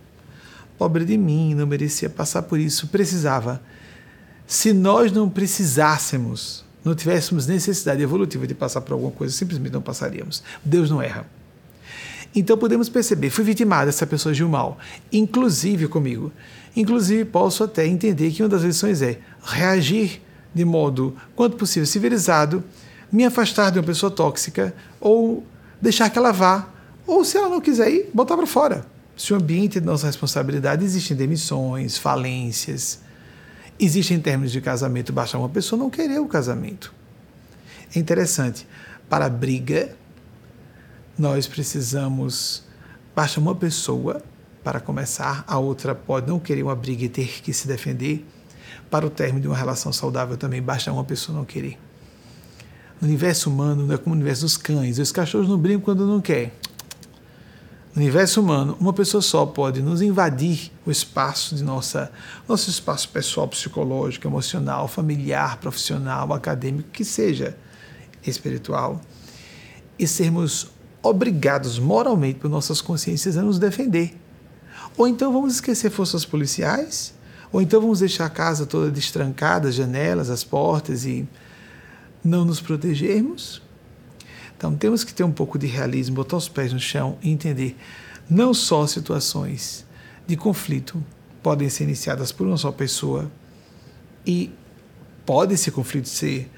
[0.78, 3.62] Pobre de mim, não merecia passar por isso, precisava.
[4.46, 9.82] Se nós não precisássemos, não tivéssemos necessidade evolutiva de passar por alguma coisa, simplesmente não
[9.82, 10.44] passaríamos.
[10.64, 11.28] Deus não erra.
[12.36, 14.78] Então podemos perceber, fui vitimado, essa pessoa agiu mal,
[15.12, 16.32] inclusive comigo.
[16.76, 20.22] Inclusive, posso até entender que uma das lições é reagir
[20.54, 22.64] de modo, quanto possível, civilizado,
[23.12, 25.44] me afastar de uma pessoa tóxica ou
[25.82, 26.68] deixar que ela vá,
[27.06, 28.86] ou se ela não quiser ir, botar para fora.
[29.18, 33.00] Se o ambiente de nossa responsabilidade existem demissões, falências,
[33.80, 36.94] existem termos de casamento, basta uma pessoa não querer o casamento.
[37.96, 38.68] É interessante.
[39.10, 39.96] Para a briga,
[41.18, 42.64] nós precisamos,
[43.16, 44.22] basta uma pessoa
[44.64, 48.24] para começar, a outra pode não querer uma briga e ter que se defender.
[48.92, 51.80] Para o término de uma relação saudável também basta uma pessoa não querer.
[53.02, 55.00] No universo humano não é como no universo dos cães.
[55.00, 56.54] Os cachorros não brincam quando não quer.
[57.98, 62.12] No universo humano, uma pessoa só pode nos invadir o espaço de nossa,
[62.48, 67.58] nosso espaço pessoal, psicológico, emocional, familiar, profissional, acadêmico, que seja
[68.24, 69.02] espiritual,
[69.98, 70.68] e sermos
[71.02, 74.16] obrigados moralmente por nossas consciências a nos defender.
[74.96, 77.16] Ou então vamos esquecer forças policiais,
[77.52, 81.28] ou então vamos deixar a casa toda destrancada, as janelas, as portas e
[82.24, 83.60] não nos protegermos.
[84.58, 87.78] Então temos que ter um pouco de realismo, botar os pés no chão e entender
[88.30, 89.86] não só situações
[90.26, 91.02] de conflito
[91.44, 93.32] podem ser iniciadas por uma só pessoa
[94.26, 94.52] e
[95.26, 96.50] pode esse conflito ser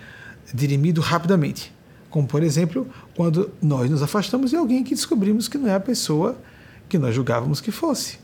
[0.54, 1.74] dirimido rapidamente.
[2.10, 5.80] Como, por exemplo, quando nós nos afastamos de alguém que descobrimos que não é a
[5.80, 6.40] pessoa
[6.88, 8.18] que nós julgávamos que fosse.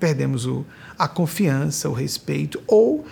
[0.00, 0.64] Perdemos o,
[0.98, 3.04] a confiança, o respeito ou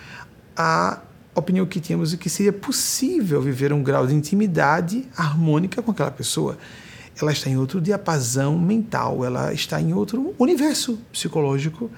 [0.55, 1.01] a
[1.39, 6.11] opinião que tínhamos de que seria possível viver um grau de intimidade harmônica com aquela
[6.11, 6.57] pessoa.
[7.19, 11.89] Ela está em outro diapasão mental, ela está em outro universo psicológico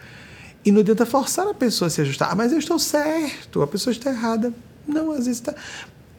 [0.63, 2.31] e não adianta forçar a pessoa a se ajustar.
[2.31, 4.53] Ah, mas eu estou certo, a pessoa está errada.
[4.87, 5.53] Não, às vezes está.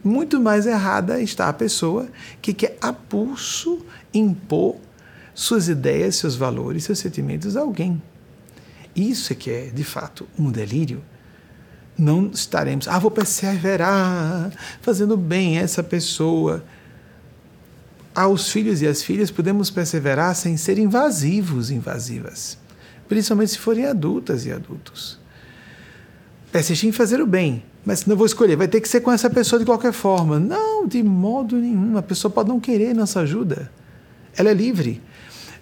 [0.03, 2.09] Muito mais errada está a pessoa
[2.41, 4.77] que quer a pulso impor
[5.35, 8.03] suas ideias, seus valores, seus sentimentos a alguém.
[8.95, 11.03] Isso é que é, de fato, um delírio.
[11.99, 16.65] Não estaremos, ah, vou perseverar, fazendo bem a essa pessoa.
[18.15, 22.59] Aos filhos e às filhas podemos perseverar sem ser invasivos, invasivas
[23.11, 25.19] principalmente se forem adultas e adultos.
[26.53, 29.29] Persistir em fazer o bem, mas não vou escolher, vai ter que ser com essa
[29.29, 30.39] pessoa de qualquer forma.
[30.39, 31.97] Não, de modo nenhum.
[31.99, 33.71] A pessoa pode não querer nossa ajuda.
[34.37, 35.03] Ela é livre.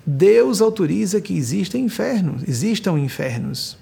[0.05, 3.79] Deus autoriza que existam infernos, existam infernos.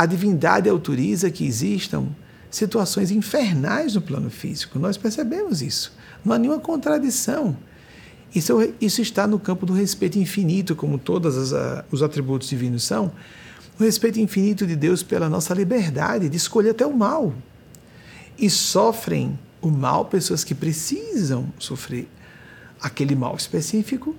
[0.00, 2.06] A divindade autoriza que existam
[2.50, 4.78] situações infernais no plano físico.
[4.78, 5.92] Nós percebemos isso.
[6.24, 7.54] Não há nenhuma contradição.
[8.34, 11.52] Isso, isso está no campo do respeito infinito, como todos
[11.92, 13.12] os atributos divinos são,
[13.78, 17.34] o respeito infinito de Deus pela nossa liberdade de escolher até o mal.
[18.38, 22.08] E sofrem o mal pessoas que precisam sofrer
[22.80, 24.16] aquele mal específico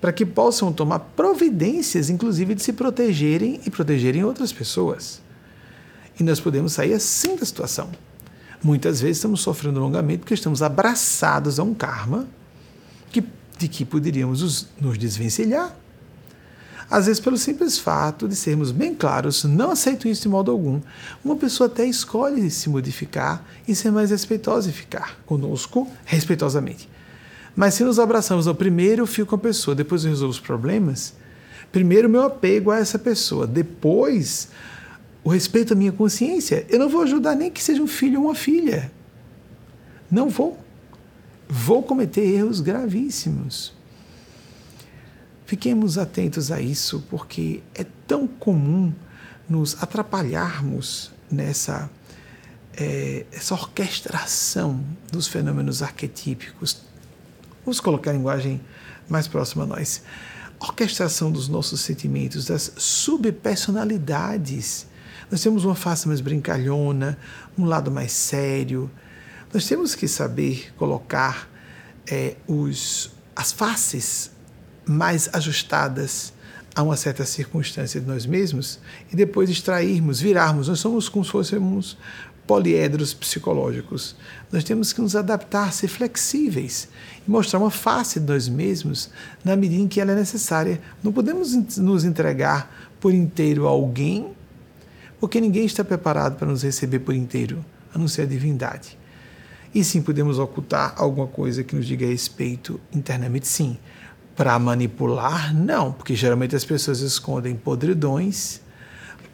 [0.00, 5.20] para que possam tomar providências, inclusive de se protegerem e protegerem outras pessoas.
[6.18, 7.90] E nós podemos sair assim da situação.
[8.62, 12.26] Muitas vezes estamos sofrendo longamente porque estamos abraçados a um karma
[13.10, 13.24] que,
[13.58, 15.74] de que poderíamos os, nos desvencilhar.
[16.90, 20.80] Às vezes, pelo simples fato de sermos bem claros, não aceito isso de modo algum.
[21.24, 26.88] Uma pessoa até escolhe se modificar e ser mais respeitosa e ficar conosco respeitosamente.
[27.54, 30.40] Mas se nos abraçamos no primeiro, eu fico com a pessoa, depois eu resolvo os
[30.40, 31.14] problemas.
[31.72, 34.48] Primeiro, meu apego a essa pessoa, depois,
[35.22, 36.66] o respeito à minha consciência.
[36.68, 38.90] Eu não vou ajudar nem que seja um filho ou uma filha.
[40.10, 40.58] Não vou
[41.50, 43.74] vou cometer erros gravíssimos.
[45.44, 48.94] Fiquemos atentos a isso, porque é tão comum
[49.48, 51.90] nos atrapalharmos nessa
[52.74, 54.80] é, essa orquestração
[55.10, 56.82] dos fenômenos arquetípicos.
[57.70, 58.60] Vamos colocar a linguagem
[59.08, 60.02] mais próxima a nós.
[60.58, 64.88] Orquestração dos nossos sentimentos, das subpersonalidades.
[65.30, 67.16] Nós temos uma face mais brincalhona,
[67.56, 68.90] um lado mais sério,
[69.54, 71.48] nós temos que saber colocar
[72.10, 74.32] é, os, as faces
[74.84, 76.32] mais ajustadas
[76.74, 78.80] a uma certa circunstância de nós mesmos
[79.12, 80.66] e depois extrairmos, virarmos.
[80.66, 81.96] Nós somos como se fôssemos
[82.50, 84.16] poliedros psicológicos.
[84.50, 86.88] Nós temos que nos adaptar, ser flexíveis
[87.24, 89.08] e mostrar uma face de nós mesmos
[89.44, 90.80] na medida em que ela é necessária.
[91.00, 94.32] Não podemos nos entregar por inteiro a alguém,
[95.20, 98.98] porque ninguém está preparado para nos receber por inteiro, a não ser a divindade.
[99.72, 103.78] E sim, podemos ocultar alguma coisa que nos diga respeito internamente, sim.
[104.34, 108.60] Para manipular, não, porque geralmente as pessoas escondem podridões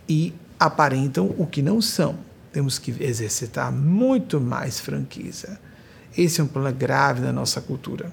[0.07, 2.27] e aparentam o que não são.
[2.57, 5.61] Temos que exercitar muito mais franqueza.
[6.17, 8.11] Esse é um problema grave na nossa cultura.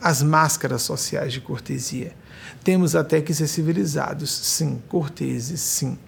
[0.00, 2.14] As máscaras sociais de cortesia.
[2.62, 5.98] Temos até que ser civilizados, sim, corteses, sim.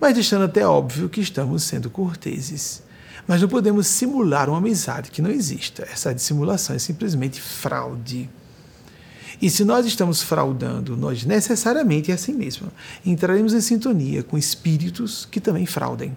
[0.00, 2.80] Mas deixando até óbvio que estamos sendo corteses
[3.26, 5.82] mas não podemos simular uma amizade que não exista.
[5.90, 8.30] Essa dissimulação é simplesmente fraude.
[9.42, 12.70] E se nós estamos fraudando, nós necessariamente é assim mesmo.
[13.04, 16.14] Entraremos em sintonia com espíritos que também fraudem.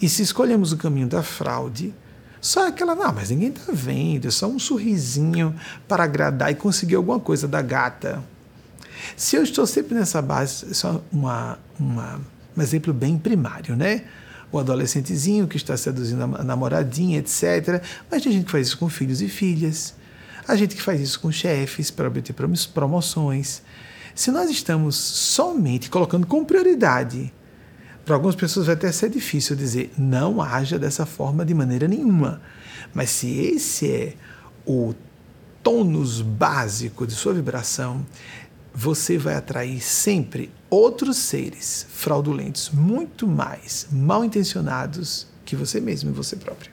[0.00, 1.94] E se escolhemos o caminho da fraude,
[2.40, 5.54] só aquela, não, mas ninguém está vendo, é só um sorrisinho
[5.88, 8.22] para agradar e conseguir alguma coisa da gata.
[9.16, 12.20] Se eu estou sempre nessa base, só uma, uma,
[12.56, 14.04] um exemplo bem primário, né?
[14.54, 17.82] o adolescentezinho que está seduzindo a namoradinha, etc.
[18.10, 19.94] Mas tem gente que faz isso com filhos e filhas.
[20.46, 22.34] A gente que faz isso com chefes para obter
[22.72, 23.62] promoções.
[24.14, 27.32] Se nós estamos somente colocando como prioridade,
[28.04, 32.40] para algumas pessoas vai até ser difícil dizer não haja dessa forma de maneira nenhuma.
[32.92, 34.14] Mas se esse é
[34.66, 34.94] o
[35.62, 38.04] tônus básico de sua vibração,
[38.74, 46.12] você vai atrair sempre outros seres fraudulentos, muito mais mal intencionados que você mesmo e
[46.12, 46.72] você próprio.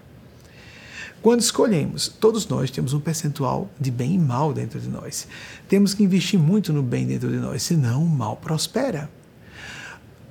[1.22, 5.28] Quando escolhemos, todos nós temos um percentual de bem e mal dentro de nós.
[5.70, 9.08] Temos que investir muito no bem dentro de nós, senão o mal prospera.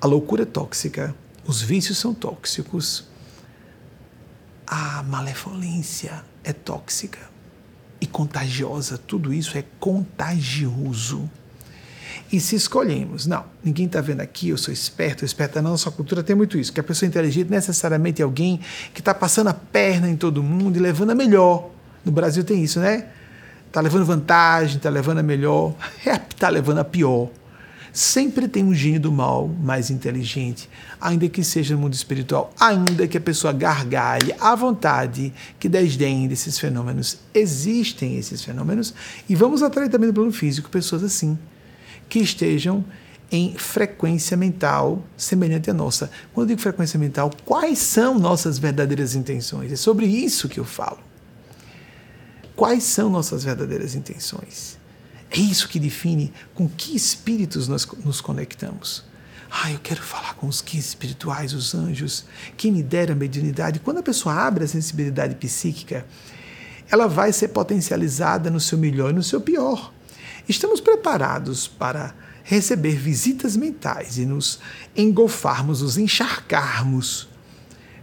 [0.01, 1.15] A loucura é tóxica,
[1.47, 3.05] os vícios são tóxicos,
[4.67, 7.19] a malevolência é tóxica
[8.01, 11.29] e contagiosa, tudo isso é contagioso.
[12.33, 16.23] E se escolhemos, não, ninguém está vendo aqui, eu sou esperto, esperta, na nossa cultura
[16.23, 18.61] tem muito isso, que a pessoa inteligente necessariamente é alguém
[18.95, 21.69] que está passando a perna em todo mundo e levando a melhor.
[22.05, 23.09] No Brasil tem isso, né?
[23.67, 25.75] Está levando vantagem, está levando a melhor,
[26.31, 27.29] está levando a pior.
[27.93, 30.69] Sempre tem um gênio do mal mais inteligente,
[31.01, 36.29] ainda que seja no mundo espiritual, ainda que a pessoa gargalhe à vontade, que desdém
[36.29, 37.19] desses fenômenos.
[37.35, 38.95] Existem esses fenômenos
[39.29, 41.39] e vamos atrair também no plano físico pessoas assim
[42.09, 42.85] que estejam
[43.31, 46.11] em frequência mental semelhante à nossa.
[46.35, 49.71] Quando eu digo frequência mental, quais são nossas verdadeiras intenções?
[49.71, 50.99] É sobre isso que eu falo.
[52.57, 54.80] Quais são nossas verdadeiras intenções?
[55.31, 59.05] É isso que define com que espíritos nós nos conectamos.
[59.51, 62.25] Ah, eu quero falar com os guias espirituais, os anjos,
[62.57, 63.81] quem me dera a mediunidade.
[63.81, 66.07] Quando a pessoa abre a sensibilidade psíquica,
[66.91, 69.93] ela vai ser potencializada no seu melhor e no seu pior.
[70.49, 74.59] Estamos preparados para receber visitas mentais e nos
[74.97, 77.29] engolfarmos, nos encharcarmos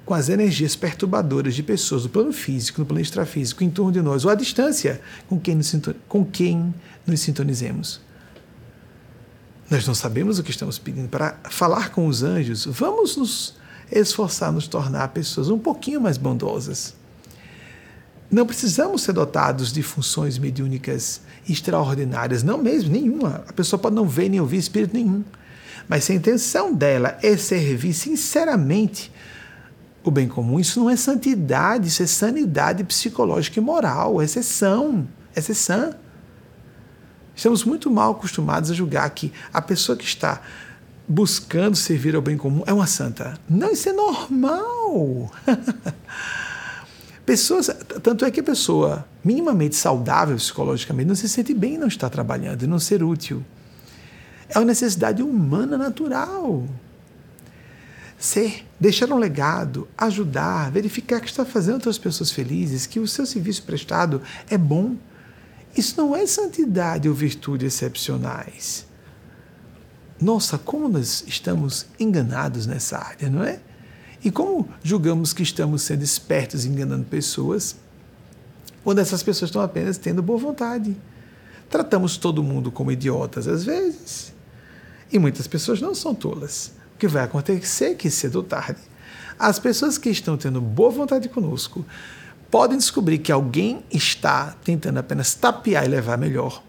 [0.06, 4.02] com as energias perturbadoras de pessoas do plano físico, no plano extrafísico, em torno de
[4.02, 5.76] nós, ou à distância com quem nos,
[6.08, 6.74] com quem
[7.08, 8.02] nos sintonizemos.
[9.70, 11.10] Nós não sabemos o que estamos pedindo.
[11.10, 13.56] Para falar com os anjos, vamos nos
[13.92, 16.96] esforçar, nos tornar pessoas um pouquinho mais bondosas.
[18.30, 23.44] Não precisamos ser dotados de funções mediúnicas extraordinárias, não mesmo, nenhuma.
[23.48, 25.24] A pessoa pode não ver nem ouvir espírito nenhum.
[25.88, 29.12] Mas se a intenção dela é servir sinceramente
[30.04, 35.40] o bem comum, isso não é santidade, isso é sanidade psicológica e moral, exceção, é
[35.40, 35.94] exceção.
[37.38, 40.42] Estamos muito mal acostumados a julgar que a pessoa que está
[41.08, 43.40] buscando servir ao bem comum é uma santa.
[43.48, 45.32] Não, isso é normal.
[47.24, 47.70] Pessoas,
[48.02, 52.10] tanto é que a pessoa minimamente saudável psicologicamente não se sente bem em não estar
[52.10, 53.46] trabalhando e não ser útil.
[54.50, 56.66] É uma necessidade humana natural.
[58.18, 63.28] Ser, deixar um legado, ajudar, verificar que está fazendo outras pessoas felizes, que o seu
[63.28, 64.96] serviço prestado é bom.
[65.76, 68.86] Isso não é santidade ou virtude excepcionais.
[70.20, 73.60] Nossa, como nós estamos enganados nessa área, não é?
[74.24, 77.76] E como julgamos que estamos sendo espertos enganando pessoas,
[78.84, 80.98] quando essas pessoas estão apenas tendo boa vontade?
[81.70, 84.34] Tratamos todo mundo como idiotas às vezes.
[85.12, 86.72] E muitas pessoas não são tolas.
[86.96, 88.82] O que vai acontecer é que cedo ou tarde,
[89.38, 91.86] as pessoas que estão tendo boa vontade conosco
[92.50, 96.64] podem descobrir que alguém está tentando apenas tapear e levar melhor.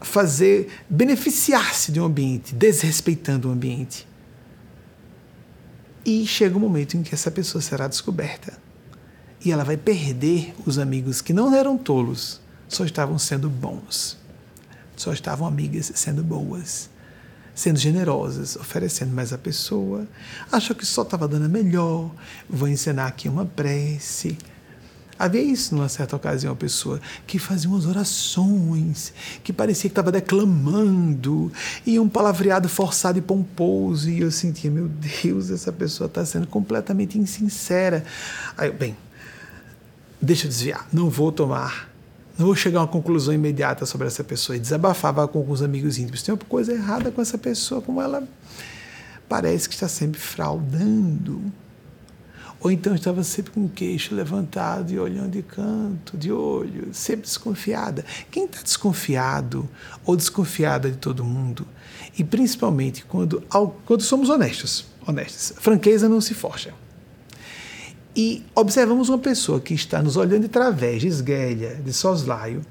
[0.00, 4.06] Fazer beneficiar-se de um ambiente, desrespeitando o ambiente.
[6.04, 8.58] E chega um momento em que essa pessoa será descoberta.
[9.44, 14.16] E ela vai perder os amigos que não eram tolos, só estavam sendo bons.
[14.96, 16.90] Só estavam amigas sendo boas,
[17.58, 20.06] sendo generosas, oferecendo mais à pessoa.
[20.50, 22.10] Achou que só estava dando a melhor.
[22.48, 24.38] Vou ensinar aqui uma prece
[25.18, 30.12] Havia isso numa certa ocasião, uma pessoa que fazia umas orações, que parecia que estava
[30.12, 31.50] declamando,
[31.84, 36.46] e um palavreado forçado e pomposo, e eu sentia, meu Deus, essa pessoa está sendo
[36.46, 38.04] completamente insincera.
[38.56, 38.96] Aí, bem,
[40.22, 41.87] deixa eu desviar, não vou tomar,
[42.38, 45.98] não vou chegar a uma conclusão imediata sobre essa pessoa, e desabafava com alguns amigos
[45.98, 46.22] íntimos.
[46.22, 48.26] Tem uma coisa errada com essa pessoa, como ela
[49.28, 51.52] parece que está sempre fraudando
[52.60, 57.22] ou então estava sempre com o queixo levantado e olhando de canto, de olho, sempre
[57.22, 58.04] desconfiada.
[58.30, 59.68] Quem está desconfiado
[60.04, 61.66] ou desconfiada de todo mundo,
[62.18, 63.42] e principalmente quando,
[63.84, 66.74] quando somos honestos, honestos, franqueza não se forja.
[68.16, 72.64] E observamos uma pessoa que está nos olhando de través, de esguelha, de soslaio,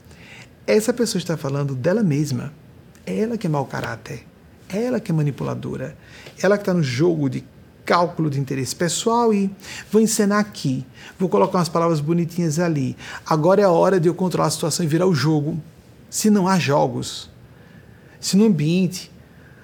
[0.66, 2.54] essa pessoa está falando dela mesma.
[3.06, 4.26] É ela que é mau caráter.
[4.68, 5.98] É ela que é manipuladora.
[6.42, 7.44] Ela que está no jogo de
[7.86, 9.50] cálculo de interesse pessoal e
[9.90, 10.86] vou encenar aqui,
[11.18, 12.98] vou colocar umas palavras bonitinhas ali.
[13.26, 15.58] Agora é a hora de eu controlar a situação e virar o jogo.
[16.10, 17.30] Se não há jogos,
[18.20, 19.10] se no ambiente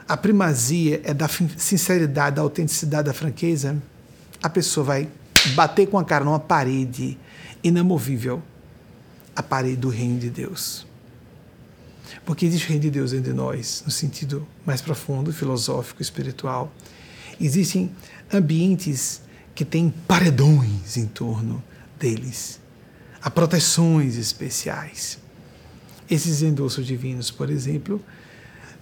[0.07, 3.75] a primazia é da sinceridade, da autenticidade, da franqueza,
[4.41, 5.09] a pessoa vai
[5.49, 7.17] bater com a cara numa parede
[7.63, 8.41] inamovível
[9.35, 10.85] a parede do reino de Deus.
[12.25, 16.71] Porque existe o reino de Deus dentro de nós, no sentido mais profundo, filosófico, espiritual.
[17.39, 17.91] Existem
[18.31, 19.21] ambientes
[19.55, 21.63] que têm paredões em torno
[21.99, 22.59] deles,
[23.21, 25.19] a proteções especiais.
[26.09, 28.03] Esses endossos divinos, por exemplo,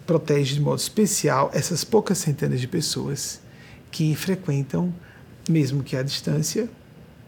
[0.05, 3.39] protegem de modo especial essas poucas centenas de pessoas
[3.91, 4.93] que frequentam,
[5.49, 6.69] mesmo que à distância,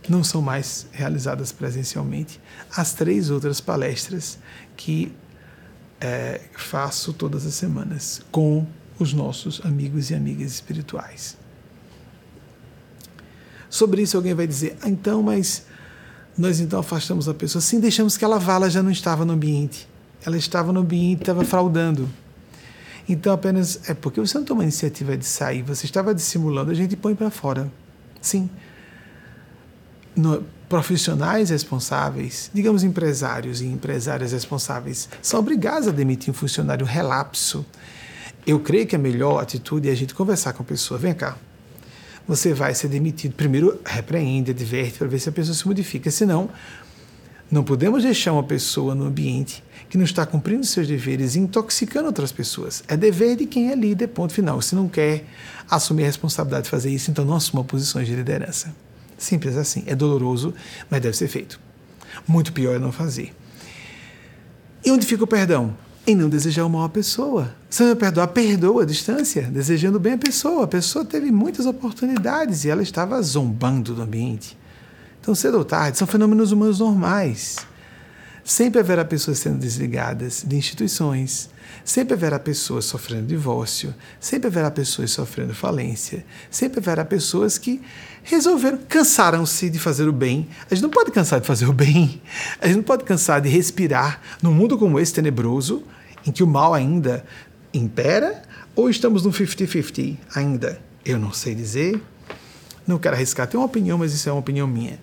[0.09, 2.39] não são mais realizadas presencialmente,
[2.75, 4.37] as três outras palestras
[4.75, 5.13] que
[5.99, 8.65] é, faço todas as semanas com
[8.99, 11.37] os nossos amigos e amigas espirituais.
[13.69, 15.65] Sobre isso alguém vai dizer, ah, então, mas
[16.37, 17.61] nós então afastamos a pessoa.
[17.61, 19.87] Sim, deixamos que ela vá, ela já não estava no ambiente.
[20.25, 22.09] Ela estava no ambiente, estava fraudando.
[23.07, 26.73] Então apenas é porque você não tomou a iniciativa de sair, você estava dissimulando, a
[26.73, 27.71] gente põe para fora.
[28.23, 28.49] Sim.
[30.15, 37.63] No, profissionais responsáveis, digamos empresários e empresárias responsáveis, são obrigados a demitir um funcionário relapso.
[38.47, 40.99] Eu creio que a melhor atitude é a gente conversar com a pessoa.
[40.99, 41.37] Vem cá.
[42.27, 43.35] Você vai ser demitido.
[43.35, 46.09] Primeiro, repreende, adverte para ver se a pessoa se modifica.
[46.09, 46.49] Senão,
[47.51, 49.63] não podemos deixar uma pessoa no ambiente
[49.93, 52.83] que não está cumprindo seus deveres e intoxicando outras pessoas.
[52.87, 54.59] É dever de quem é líder, ponto final.
[54.59, 55.23] Se não quer
[55.69, 58.73] assumir a responsabilidade de fazer isso, então não assuma posições de liderança.
[59.19, 59.83] Simples assim.
[59.85, 60.51] É doloroso,
[60.89, 61.59] mas deve ser feito.
[62.27, 63.35] Muito pior é não fazer.
[64.83, 65.77] E onde fica o perdão?
[66.07, 67.53] Em não desejar o mal à pessoa.
[67.69, 70.63] Se não perdoar, perdoa a distância, desejando bem a pessoa.
[70.63, 74.57] A pessoa teve muitas oportunidades e ela estava zombando do ambiente.
[75.21, 77.57] Então, cedo ou tarde, são fenômenos humanos normais.
[78.43, 81.49] Sempre haverá pessoas sendo desligadas de instituições,
[81.85, 87.81] sempre haverá pessoas sofrendo divórcio, sempre haverá pessoas sofrendo falência, sempre haverá pessoas que
[88.21, 90.49] resolveram, cansaram-se de fazer o bem.
[90.69, 92.21] A gente não pode cansar de fazer o bem,
[92.59, 95.81] a gente não pode cansar de respirar num mundo como esse tenebroso,
[96.25, 97.25] em que o mal ainda
[97.73, 98.41] impera,
[98.75, 100.81] ou estamos no 50-50 ainda?
[101.05, 102.01] Eu não sei dizer,
[102.85, 104.99] não quero arriscar, tenho uma opinião, mas isso é uma opinião minha.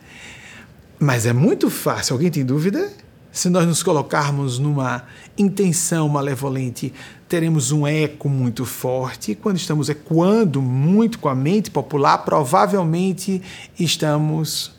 [0.98, 2.90] Mas é muito fácil, alguém tem dúvida?
[3.32, 5.04] Se nós nos colocarmos numa
[5.38, 6.92] intenção malevolente,
[7.28, 9.36] teremos um eco muito forte.
[9.36, 13.40] Quando estamos ecoando muito com a mente popular, provavelmente
[13.78, 14.74] estamos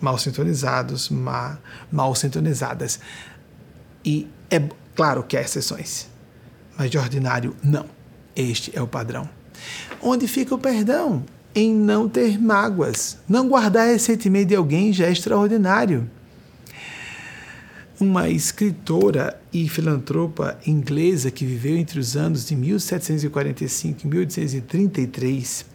[0.00, 1.58] mal sintonizados, mal,
[1.92, 3.00] mal sintonizadas.
[4.02, 4.62] E é
[4.94, 6.08] claro que há exceções,
[6.78, 7.84] mas de ordinário, não.
[8.34, 9.28] Este é o padrão.
[10.00, 11.22] Onde fica o perdão?
[11.54, 13.18] Em não ter mágoas.
[13.28, 16.08] Não guardar ressentimento de alguém já é extraordinário
[18.00, 25.66] uma escritora e filantropa inglesa que viveu entre os anos de 1745 e 1833,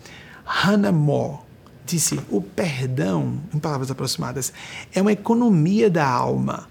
[0.43, 1.37] Hannah More,
[1.85, 4.51] disse: o perdão, em palavras aproximadas,
[4.91, 6.67] é uma economia da alma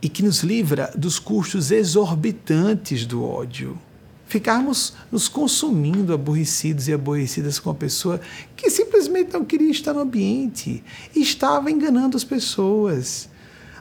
[0.00, 3.78] e que nos livra dos custos exorbitantes do ódio.
[4.26, 8.18] Ficarmos nos consumindo aborrecidos e aborrecidas com a pessoa
[8.56, 10.82] que simplesmente não queria estar no ambiente
[11.14, 13.28] e estava enganando as pessoas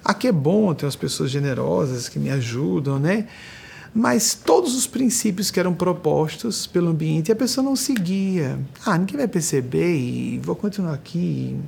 [0.04, 3.28] Aqui é bom ter as pessoas generosas que me ajudam, né?
[3.93, 8.58] Mas todos os princípios que eram propostos pelo ambiente a pessoa não seguia.
[8.86, 11.60] Ah, ninguém vai perceber e vou continuar aqui.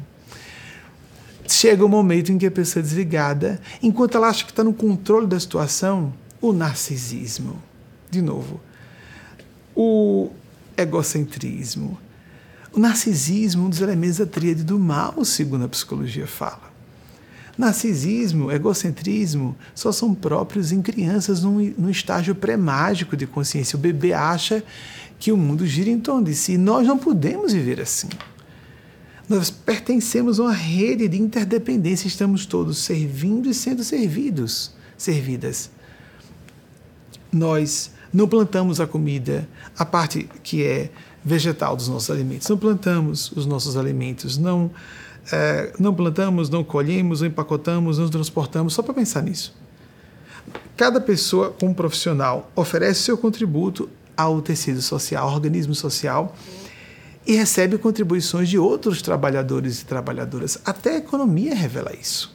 [1.48, 4.74] Chega o momento em que a pessoa é desligada, enquanto ela acha que está no
[4.74, 7.62] controle da situação, o narcisismo.
[8.10, 8.60] De novo,
[9.76, 10.32] o
[10.78, 12.00] egocentrismo.
[12.72, 16.73] O narcisismo, um dos elementos da tríade do mal, segundo a psicologia fala.
[17.58, 23.78] Narcisismo, egocentrismo só são próprios em crianças num, num estágio pré-mágico de consciência.
[23.78, 24.64] O bebê acha
[25.20, 26.58] que o mundo gira em torno de si.
[26.58, 28.10] Nós não podemos viver assim.
[29.30, 35.70] Nós pertencemos a uma rede de interdependência, estamos todos servindo e sendo servidos, servidas.
[37.32, 39.48] Nós não plantamos a comida,
[39.78, 40.92] a parte que é
[41.24, 44.70] vegetal dos nossos alimentos, não plantamos os nossos alimentos, não
[45.32, 49.56] é, não plantamos, não colhemos, não empacotamos, não transportamos, só para pensar nisso.
[50.76, 56.36] Cada pessoa, como profissional, oferece seu contributo ao tecido social, ao organismo social,
[57.26, 60.58] e recebe contribuições de outros trabalhadores e trabalhadoras.
[60.66, 62.34] Até a economia revela isso.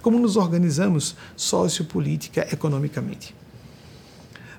[0.00, 3.34] Como nos organizamos sociopolítica economicamente.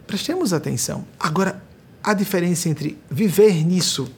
[0.06, 1.06] Prestemos atenção.
[1.20, 1.64] Agora,
[2.03, 4.12] a diferença entre viver nisso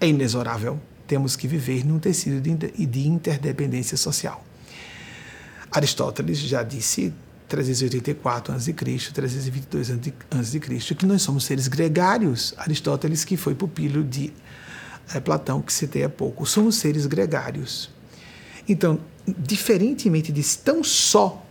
[0.00, 0.80] é inexorável
[1.10, 4.44] temos que viver num tecido de interdependência social.
[5.68, 7.12] Aristóteles já disse
[7.48, 12.54] 384 a.C., 322 a.C., que nós somos seres gregários.
[12.56, 14.32] Aristóteles, que foi pupilo de
[15.12, 17.90] é, Platão, que citei há pouco, somos seres gregários.
[18.68, 21.44] Então, diferentemente de tão só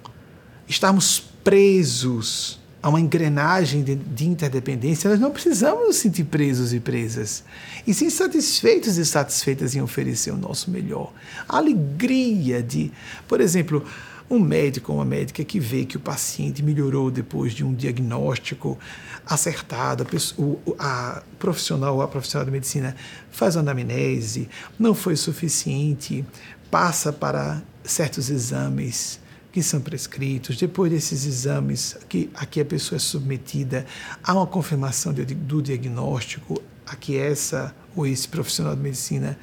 [0.70, 6.80] estarmos presos há uma engrenagem de, de, interdependência, nós não precisamos nos sentir presos e
[6.80, 7.44] presas.
[7.86, 11.12] E sim satisfeitos e satisfeitas em oferecer o nosso melhor.
[11.48, 12.92] A alegria de,
[13.28, 13.86] por exemplo,
[14.30, 18.78] um médico ou uma médica que vê que o paciente melhorou depois de um diagnóstico
[19.26, 22.96] acertado, a, pessoa, a profissional ou a profissional de medicina
[23.32, 26.24] faz uma anamnese, não foi suficiente,
[26.70, 29.20] passa para certos exames
[29.52, 33.86] que são prescritos, depois desses exames que a pessoa é submetida
[34.24, 39.38] a uma confirmação de, do diagnóstico a que essa ou esse profissional de medicina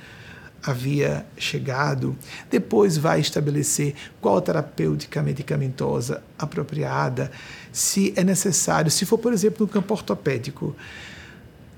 [0.62, 2.16] havia chegado,
[2.50, 7.30] depois vai estabelecer qual terapêutica medicamentosa apropriada,
[7.70, 10.74] se é necessário, se for, por exemplo, no campo ortopédico,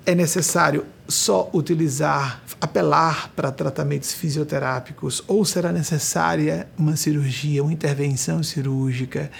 [0.06, 8.42] é necessário só utilizar, apelar para tratamentos fisioterápicos ou será necessária uma cirurgia, uma intervenção
[8.42, 9.30] cirúrgica?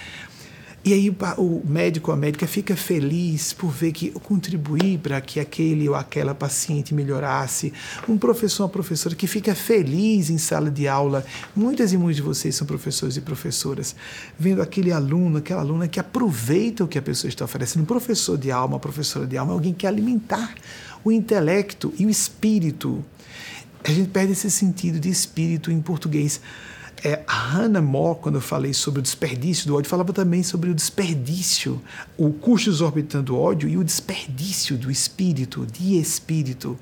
[0.84, 5.20] E aí o médico ou a médica fica feliz por ver que eu contribuí para
[5.20, 7.74] que aquele ou aquela paciente melhorasse.
[8.08, 11.26] Um professor, uma professora que fica feliz em sala de aula.
[11.54, 13.94] Muitas e muitos de vocês são professores e professoras,
[14.38, 17.82] vendo aquele aluno, aquela aluna que aproveita o que a pessoa está oferecendo.
[17.82, 20.54] Um professor de alma, uma professora de alma, alguém que alimentar
[21.04, 23.04] o intelecto e o espírito.
[23.84, 26.40] A gente perde esse sentido de espírito em português.
[27.04, 30.74] É, Hannah More, quando eu falei sobre o desperdício do ódio, falava também sobre o
[30.74, 31.80] desperdício,
[32.16, 36.76] o custo exorbitante do ódio e o desperdício do espírito, de espírito.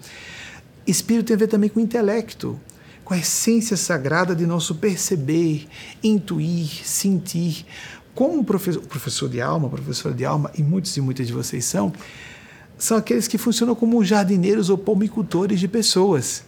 [0.87, 2.59] Espírito tem a ver também com o intelecto,
[3.05, 5.69] com a essência sagrada de nosso perceber,
[6.03, 7.67] intuir, sentir.
[8.15, 11.93] Como professor, professor de alma, professora de alma, e muitos e muitas de vocês são,
[12.79, 16.45] são aqueles que funcionam como jardineiros ou palmicultores de pessoas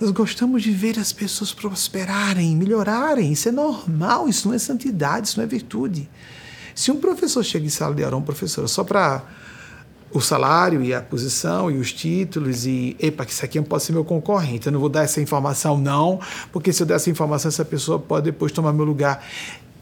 [0.00, 3.32] nós gostamos de ver as pessoas prosperarem, melhorarem.
[3.32, 6.08] Isso é normal, isso não é santidade, isso não é virtude.
[6.74, 9.22] Se um professor chega em sala de aula, um professor, só para
[10.10, 13.82] o salário e a posição e os títulos e, epa, que isso aqui não pode
[13.82, 16.18] ser meu concorrente, eu não vou dar essa informação não,
[16.50, 19.22] porque se eu der essa informação, essa pessoa pode depois tomar meu lugar.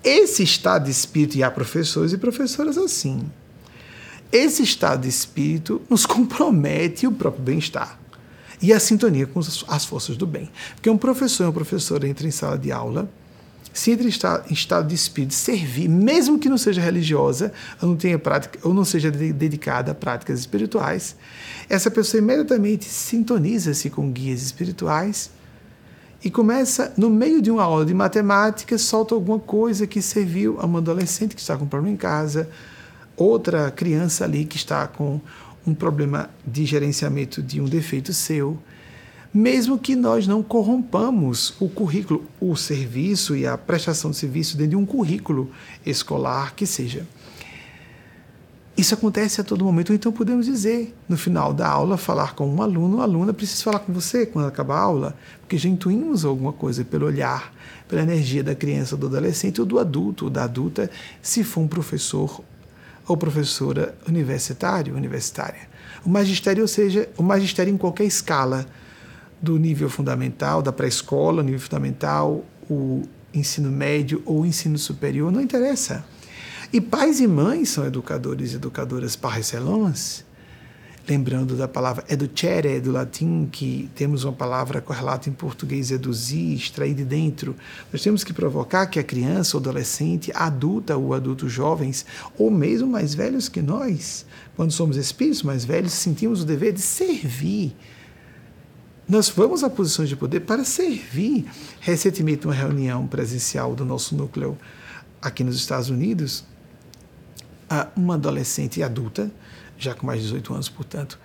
[0.03, 3.25] Esse estado de espírito, e há professores e professoras assim,
[4.31, 7.99] esse estado de espírito nos compromete o próprio bem-estar
[8.61, 10.51] e a sintonia com as forças do bem.
[10.75, 13.09] Porque um professor e uma professora entram em sala de aula,
[13.73, 18.19] se entra em estado de espírito, servir, mesmo que não seja religiosa, ou não tenha
[18.19, 21.15] prática, ou não seja dedicada a práticas espirituais,
[21.69, 25.31] essa pessoa imediatamente sintoniza-se com guias espirituais
[26.25, 30.67] e começa, no meio de uma aula de matemática, solta alguma coisa que serviu a
[30.67, 32.51] uma adolescente que está com problema em casa,
[33.19, 35.21] outra criança ali que está com
[35.67, 38.59] um problema de gerenciamento de um defeito seu,
[39.35, 44.71] mesmo que nós não corrompamos o currículo, o serviço e a prestação de serviço dentro
[44.71, 45.51] de um currículo
[45.85, 47.07] escolar que seja.
[48.75, 52.63] Isso acontece a todo momento, então podemos dizer, no final da aula, falar com um
[52.63, 56.85] aluno, aluna, precisa falar com você quando acabar a aula, porque já intuímos alguma coisa
[56.85, 57.53] pelo olhar,
[57.89, 60.89] pela energia da criança, do adolescente ou do adulto ou da adulta,
[61.21, 62.41] se for um professor
[63.09, 65.69] ou professora universitário, universitária.
[66.05, 68.67] O magistério, ou seja, o magistério em qualquer escala,
[69.41, 73.03] do nível fundamental, da pré-escola, nível fundamental, o
[73.33, 76.05] ensino médio ou ensino superior, não interessa.
[76.73, 80.25] E pais e mães são educadores e educadoras par excellence,
[81.09, 86.95] lembrando da palavra educere, do latim, que temos uma palavra correlata em português, eduzir, extrair
[86.95, 87.57] de dentro.
[87.91, 92.05] Nós temos que provocar que a criança, o adolescente, adulta ou adultos jovens,
[92.37, 96.83] ou mesmo mais velhos que nós, quando somos espíritos mais velhos, sentimos o dever de
[96.83, 97.75] servir.
[99.09, 101.47] Nós vamos a posições de poder para servir.
[101.81, 104.59] Recentemente, uma reunião presencial do nosso núcleo
[105.23, 106.45] aqui nos Estados Unidos,
[107.97, 109.31] uma adolescente adulta,
[109.79, 111.19] já com mais de 18 anos, portanto,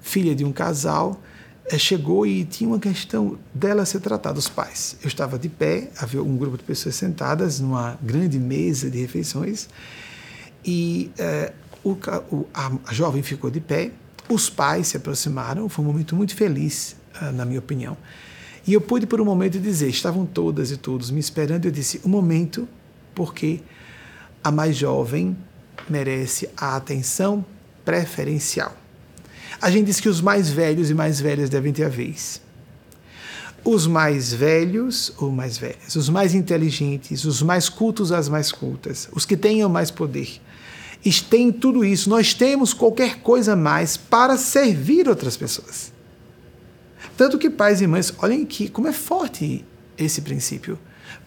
[0.00, 1.20] filha de um casal,
[1.66, 4.96] eh, chegou e tinha uma questão dela ser tratada, os pais.
[5.02, 9.68] Eu estava de pé, havia um grupo de pessoas sentadas numa grande mesa de refeições
[10.64, 11.92] e é, o,
[12.30, 13.92] o, a, a, jovem ficou de pé,
[14.28, 17.96] os pais se aproximaram, foi um momento muito feliz, uh, na minha opinião.
[18.66, 22.00] E eu pude por um momento dizer, estavam todas e todos me esperando, eu disse,
[22.04, 22.68] um momento,
[23.14, 23.60] porque
[24.44, 25.36] a mais jovem
[25.88, 27.44] merece a atenção
[27.84, 28.76] preferencial.
[29.60, 32.40] A gente diz que os mais velhos e mais velhas devem ter a vez.
[33.62, 39.08] Os mais velhos ou mais velhas, os mais inteligentes, os mais cultos as mais cultas,
[39.12, 40.40] os que tenham mais poder,
[41.28, 42.08] têm tudo isso.
[42.08, 45.92] Nós temos qualquer coisa mais para servir outras pessoas.
[47.16, 49.64] Tanto que pais e mães, olhem aqui como é forte
[49.98, 50.78] esse princípio.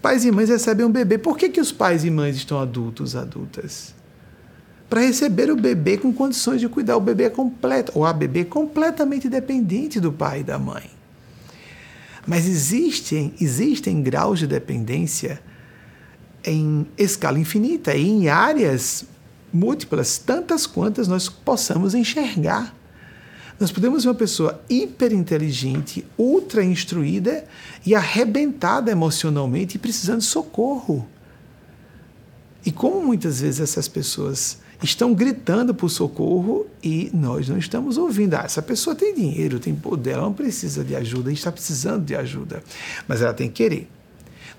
[0.01, 1.17] Pais e mães recebem um bebê.
[1.17, 3.93] Por que, que os pais e mães estão adultos, adultas?
[4.93, 6.95] Para receber o bebê com condições de cuidar.
[6.95, 10.87] O bebê é completo, ou a bebê completamente dependente do pai e da mãe.
[12.27, 15.41] Mas existem, existem graus de dependência
[16.45, 19.05] em escala infinita e em áreas
[19.51, 22.71] múltiplas, tantas quantas nós possamos enxergar.
[23.59, 27.43] Nós podemos ver uma pessoa hiperinteligente, ultra instruída
[27.83, 31.07] e arrebentada emocionalmente e precisando de socorro.
[32.63, 38.35] E como muitas vezes essas pessoas estão gritando por socorro e nós não estamos ouvindo.
[38.35, 42.15] Ah, essa pessoa tem dinheiro, tem poder, ela não precisa de ajuda, está precisando de
[42.15, 42.61] ajuda,
[43.07, 43.89] mas ela tem que querer.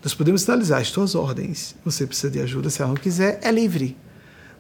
[0.03, 1.75] Nós podemos sinalizar as tuas ordens.
[1.85, 3.97] Você precisa de ajuda, se ela não quiser, é livre.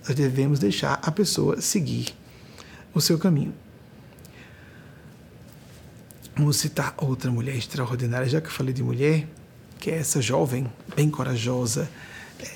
[0.06, 2.14] Nós devemos deixar a pessoa seguir
[2.92, 3.54] o seu caminho.
[6.36, 9.26] Vamos citar outra mulher extraordinária, já que eu falei de mulher,
[9.78, 11.88] que é essa jovem, bem corajosa,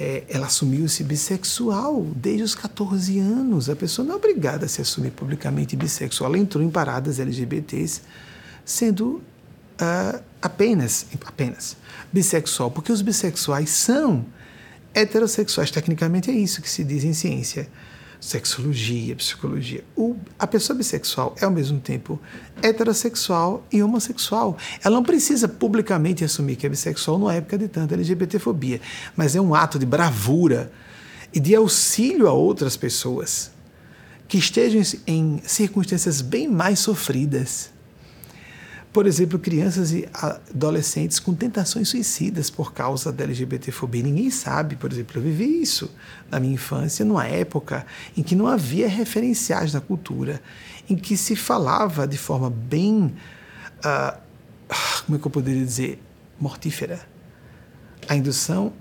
[0.00, 3.70] é, ela assumiu-se bissexual desde os 14 anos.
[3.70, 6.30] A pessoa não é obrigada a se assumir publicamente bissexual.
[6.30, 8.02] Ela entrou em paradas LGBTs
[8.64, 9.22] sendo
[9.80, 11.76] uh, apenas, apenas
[12.12, 14.26] bissexual, porque os bissexuais são
[14.94, 15.70] heterossexuais.
[15.70, 17.68] Tecnicamente é isso que se diz em ciência
[18.20, 19.84] sexologia, psicologia.
[19.96, 22.20] O, a pessoa bissexual é ao mesmo tempo
[22.62, 24.56] heterossexual e homossexual.
[24.84, 28.80] Ela não precisa publicamente assumir que é bissexual numa época de tanta LGBTfobia,
[29.16, 30.72] mas é um ato de bravura
[31.32, 33.50] e de auxílio a outras pessoas
[34.26, 37.70] que estejam em circunstâncias bem mais sofridas
[38.98, 44.02] por exemplo, crianças e adolescentes com tentações suicidas por causa da LGBTfobia.
[44.02, 45.88] Ninguém sabe, por exemplo, eu vivi isso
[46.28, 47.86] na minha infância, numa época
[48.16, 50.42] em que não havia referenciais na cultura,
[50.90, 53.14] em que se falava de forma bem,
[53.84, 54.18] uh,
[55.06, 56.02] como é que eu poderia dizer,
[56.40, 56.98] mortífera,
[58.08, 58.72] a indução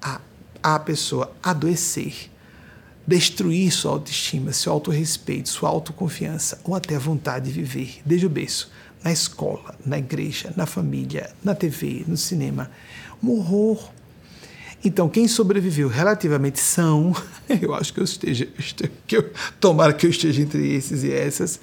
[0.00, 0.18] a,
[0.62, 2.30] a pessoa adoecer,
[3.06, 8.00] destruir sua autoestima, seu autorrespeito, sua autoconfiança ou até a vontade de viver.
[8.06, 12.70] Desde o berço na escola, na igreja, na família, na TV, no cinema.
[13.22, 13.90] Um horror.
[14.84, 17.14] Então, quem sobreviveu relativamente são,
[17.60, 18.48] eu acho que eu esteja,
[19.06, 19.30] que eu,
[19.60, 21.60] tomara que eu esteja entre esses e essas,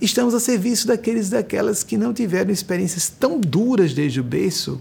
[0.00, 4.80] estamos a serviço daqueles e daquelas que não tiveram experiências tão duras desde o berço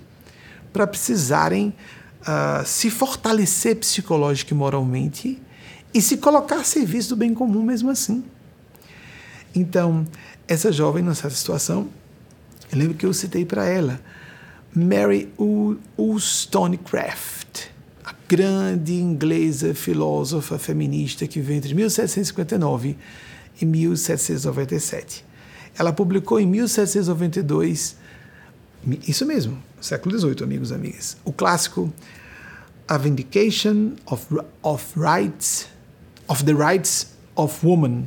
[0.73, 1.73] para precisarem
[2.21, 5.41] uh, se fortalecer psicológica e moralmente
[5.93, 8.23] e se colocar a serviço do bem comum mesmo assim.
[9.55, 10.05] Então,
[10.47, 11.89] essa jovem, nessa situação,
[12.71, 13.99] eu lembro que eu citei para ela
[14.75, 15.31] Mary
[15.97, 17.69] Wollstonecraft,
[18.03, 22.97] a grande inglesa filósofa feminista que viveu entre 1759
[23.59, 25.25] e 1797.
[25.77, 27.97] Ela publicou em 1792,
[29.07, 31.93] isso mesmo, século XVIII, amigos e amigas, o clássico
[32.87, 34.25] A Vindication of,
[34.61, 35.67] of Rights,
[36.27, 38.05] of the Rights of Woman,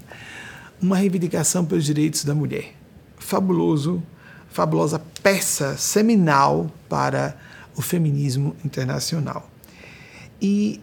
[0.83, 2.75] uma reivindicação pelos direitos da mulher.
[3.19, 4.03] Fabuloso,
[4.49, 7.37] fabulosa peça seminal para
[7.77, 9.49] o feminismo internacional.
[10.41, 10.81] E,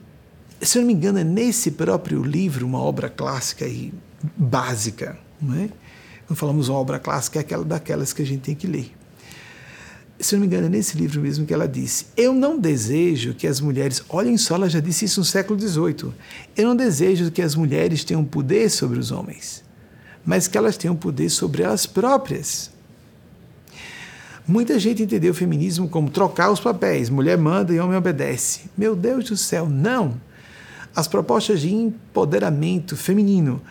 [0.62, 3.94] se eu não me engano, é nesse próprio livro, uma obra clássica e
[4.36, 5.70] básica, não é?
[6.28, 8.94] Quando falamos uma obra clássica, é aquela daquelas que a gente tem que ler.
[10.20, 13.36] Se eu não me engano, é nesse livro mesmo que ela disse: Eu não desejo
[13.36, 14.04] que as mulheres.
[14.10, 16.12] Olhem só, ela já disse isso no século XVIII.
[16.56, 19.67] Eu não desejo que as mulheres tenham poder sobre os homens
[20.28, 22.70] mas que elas tenham poder sobre elas próprias.
[24.46, 28.70] Muita gente entendeu o feminismo como trocar os papéis, mulher manda e homem obedece.
[28.78, 30.20] Meu Deus do céu, não!
[30.94, 33.62] As propostas de empoderamento feminino,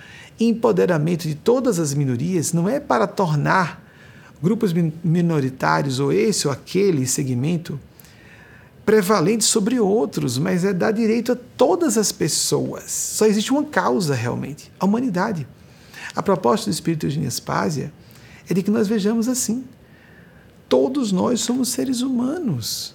[0.40, 3.84] empoderamento de todas as minorias, não é para tornar
[4.42, 4.72] grupos
[5.04, 7.78] minoritários ou esse ou aquele segmento
[8.86, 12.84] prevalente sobre outros, mas é dar direito a todas as pessoas.
[12.90, 15.46] Só existe uma causa realmente, a humanidade.
[16.16, 17.92] A proposta do Espírito de Nespásia
[18.48, 19.64] é de que nós vejamos assim.
[20.66, 22.94] Todos nós somos seres humanos.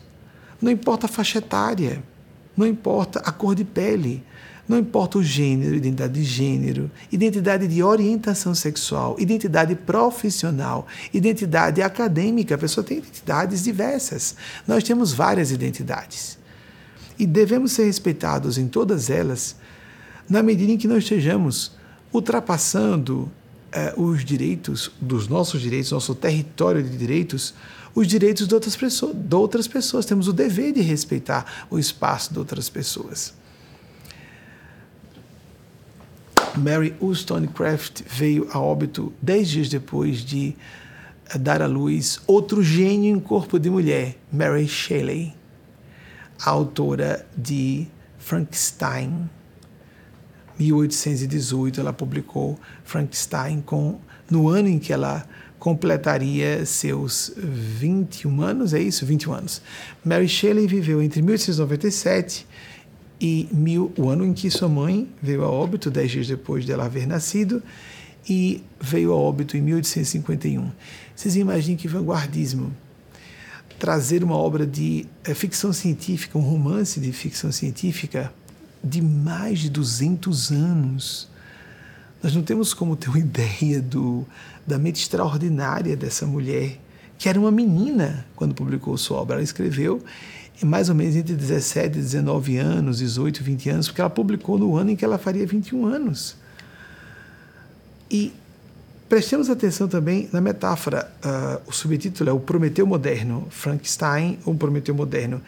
[0.60, 2.04] Não importa a faixa etária,
[2.58, 4.24] não importa a cor de pele,
[4.68, 12.56] não importa o gênero, identidade de gênero, identidade de orientação sexual, identidade profissional, identidade acadêmica.
[12.56, 14.36] A pessoa tem identidades diversas.
[14.68, 16.40] Nós temos várias identidades.
[17.20, 19.56] E devemos ser respeitados em todas elas,
[20.30, 21.80] na medida em que nós estejamos
[22.14, 23.32] ultrapassando
[23.72, 27.54] eh, os direitos, dos nossos direitos, nosso território de direitos,
[27.96, 30.06] os direitos de outras, pessoas, de outras pessoas.
[30.06, 33.34] Temos o dever de respeitar o espaço de outras pessoas.
[36.58, 40.54] Mary Wollstonecraft veio a óbito dez dias depois de
[41.30, 45.34] eh, dar à luz outro gênio em corpo de mulher, Mary Shelley,
[46.44, 47.88] autora de
[48.18, 49.30] Frankenstein
[50.62, 54.00] 1818 ela publicou Frankenstein com
[54.30, 55.28] no ano em que ela
[55.60, 59.06] completaria seus 21 anos, é isso?
[59.06, 59.62] 21 anos.
[60.04, 62.48] Mary Shelley viveu entre 1897
[63.20, 66.86] e mil, o ano em que sua mãe veio a óbito, dez dias depois dela
[66.86, 67.62] haver nascido,
[68.28, 70.72] e veio a óbito em 1851.
[71.16, 72.72] Vocês imaginem que vanguardismo
[73.78, 78.32] trazer uma obra de é, ficção científica, um romance de ficção científica
[78.84, 81.30] de mais de 200 anos.
[82.22, 84.26] Nós não temos como ter uma ideia do,
[84.66, 86.80] da mente extraordinária dessa mulher,
[87.18, 89.36] que era uma menina quando publicou sua obra.
[89.36, 90.04] Ela escreveu
[90.64, 94.76] mais ou menos entre 17 e 19 anos, 18, 20 anos, porque ela publicou no
[94.78, 96.36] ano em que ela faria 21 anos.
[98.10, 98.34] E
[99.10, 101.12] prestemos atenção também na metáfora.
[101.24, 105.42] Uh, o subtítulo é O Prometeu Moderno, Frankenstein, ou Prometeu Moderno.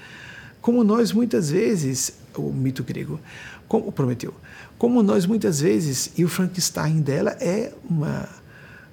[0.63, 3.19] Como nós muitas vezes, o mito grego,
[3.67, 4.33] como Prometeu,
[4.77, 8.29] como nós muitas vezes, e o Frankenstein dela é uma,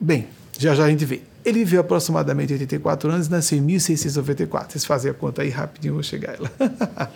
[0.00, 0.26] bem,
[0.58, 1.22] já já a gente vê.
[1.44, 4.72] Ele viveu aproximadamente 84 anos e nasceu em 1694.
[4.72, 6.50] Vocês fazem a conta aí rapidinho, eu vou chegar ela.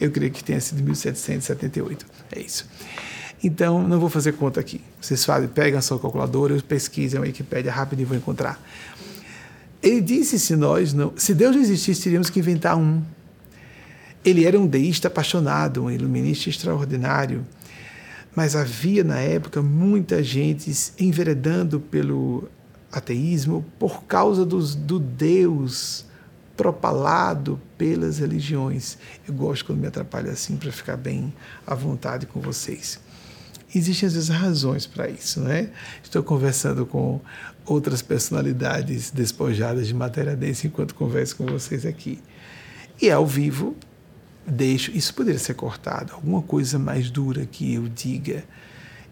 [0.00, 2.06] eu creio que tenha sido 1778.
[2.32, 2.66] É isso.
[3.42, 4.80] Então, não vou fazer conta aqui.
[5.00, 8.60] Vocês fazem, pegam a sua calculadora, pesquisem a Wikipédia rapidinho e vão encontrar.
[9.82, 13.02] Ele disse se nós não, se Deus não existisse, teríamos que inventar um.
[14.24, 17.44] Ele era um deísta apaixonado, um iluminista extraordinário,
[18.34, 22.48] mas havia na época muita gente enveredando pelo
[22.92, 26.04] ateísmo por causa dos, do Deus
[26.56, 28.98] propalado pelas religiões.
[29.26, 31.32] Eu gosto quando me atrapalha assim para ficar bem
[31.66, 33.00] à vontade com vocês.
[33.74, 35.70] Existem às vezes razões para isso, né?
[36.02, 37.20] Estou conversando com
[37.64, 42.20] outras personalidades despojadas de matéria densa enquanto converso com vocês aqui.
[43.00, 43.74] E ao vivo,
[44.46, 44.90] deixo.
[44.90, 48.44] Isso poderia ser cortado, alguma coisa mais dura que eu diga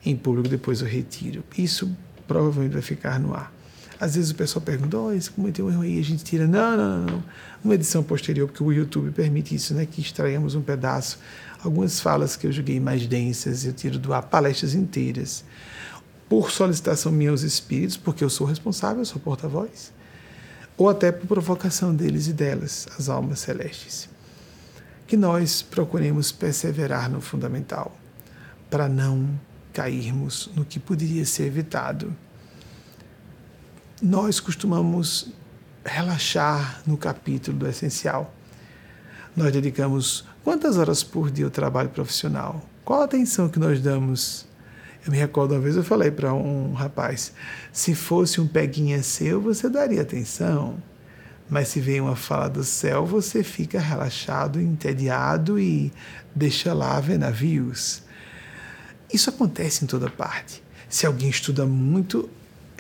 [0.04, 1.42] em público, depois eu retiro.
[1.56, 1.90] Isso
[2.28, 3.50] provavelmente vai ficar no ar.
[4.00, 6.46] Às vezes o pessoal pergunta, oh, esse cometeu um erro aí, a gente tira.
[6.46, 7.24] Não, não, não, não.
[7.62, 9.84] Uma edição posterior, porque o YouTube permite isso, né?
[9.84, 11.18] Que extraímos um pedaço.
[11.62, 15.44] Algumas falas que eu joguei mais densas, eu tiro do ar palestras inteiras.
[16.30, 19.92] Por solicitação minha aos espíritos, porque eu sou responsável, eu sou porta-voz.
[20.78, 24.08] Ou até por provocação deles e delas, as almas celestes.
[25.06, 27.94] Que nós procuremos perseverar no fundamental,
[28.70, 29.28] para não
[29.74, 32.16] cairmos no que poderia ser evitado
[34.02, 35.28] nós costumamos
[35.84, 38.34] relaxar no capítulo do essencial.
[39.36, 42.64] Nós dedicamos quantas horas por dia ao trabalho profissional?
[42.84, 44.46] Qual a atenção que nós damos?
[45.04, 47.32] Eu me recordo uma vez eu falei para um rapaz:
[47.72, 50.82] se fosse um peguinha seu, você daria atenção.
[51.48, 55.92] Mas se vem uma fala do céu, você fica relaxado, entediado e
[56.34, 58.02] deixa lá ver navios.
[59.12, 60.62] Isso acontece em toda parte.
[60.88, 62.30] Se alguém estuda muito,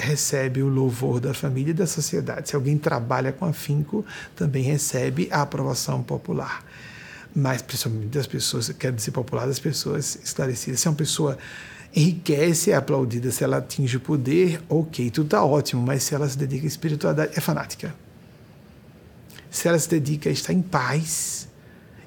[0.00, 2.48] recebe o louvor da família e da sociedade.
[2.48, 6.64] Se alguém trabalha com afinco, também recebe a aprovação popular.
[7.34, 10.80] Mas, principalmente das pessoas, quero dizer popular, das pessoas esclarecidas.
[10.80, 11.38] Se uma pessoa
[11.94, 13.30] enriquece, é aplaudida.
[13.30, 15.82] Se ela atinge o poder, ok, tudo está ótimo.
[15.82, 17.94] Mas se ela se dedica à espiritualidade, é fanática.
[19.50, 21.48] Se ela se dedica a estar em paz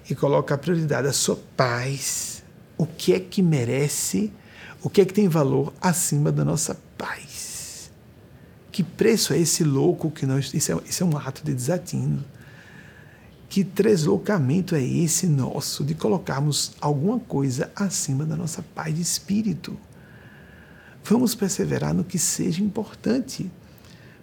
[0.10, 2.44] e coloca a prioridade a sua paz,
[2.78, 4.32] o que é que merece,
[4.82, 7.33] o que é que tem valor acima da nossa paz?
[8.74, 10.52] Que preço é esse louco que nós.
[10.52, 12.26] Isso é, isso é um ato de desatino.
[13.48, 19.78] Que deslocamento é esse nosso de colocarmos alguma coisa acima da nossa paz de espírito?
[21.04, 23.52] Vamos perseverar no que seja importante.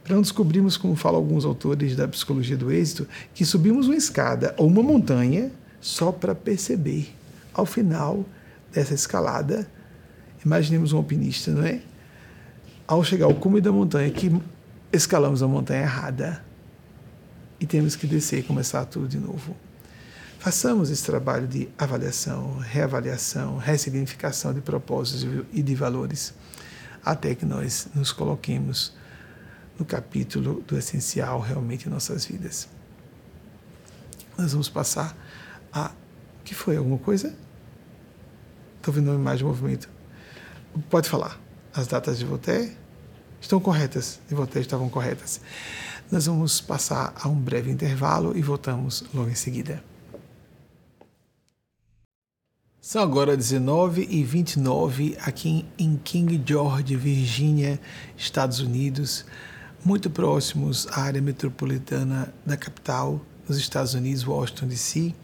[0.02, 4.52] Para não descobrirmos, como falam alguns autores da psicologia do êxito, que subimos uma escada
[4.58, 7.14] ou uma montanha só para perceber
[7.54, 8.24] ao final
[8.72, 9.70] dessa escalada,
[10.44, 11.82] imaginemos um alpinista, não é?
[12.90, 14.28] Ao chegar ao cume da montanha, que
[14.92, 16.44] escalamos a montanha errada
[17.60, 19.56] e temos que descer e começar tudo de novo.
[20.40, 26.34] Façamos esse trabalho de avaliação, reavaliação, ressignificação de propósitos e de valores,
[27.04, 28.92] até que nós nos coloquemos
[29.78, 32.68] no capítulo do essencial realmente em nossas vidas.
[34.36, 35.16] Nós vamos passar
[35.72, 35.92] a.
[36.42, 36.76] que foi?
[36.76, 37.32] Alguma coisa?
[38.78, 39.88] Estou vendo uma imagem de movimento.
[40.90, 41.38] Pode falar.
[41.74, 42.76] As datas de Voltaire
[43.40, 44.20] estão corretas.
[44.28, 45.40] De Voltaire estavam corretas.
[46.10, 49.82] Nós vamos passar a um breve intervalo e voltamos logo em seguida.
[52.80, 57.80] São agora 19 e 29 aqui em King George, Virgínia,
[58.16, 59.24] Estados Unidos
[59.84, 65.14] muito próximos à área metropolitana da capital dos Estados Unidos, Washington DC,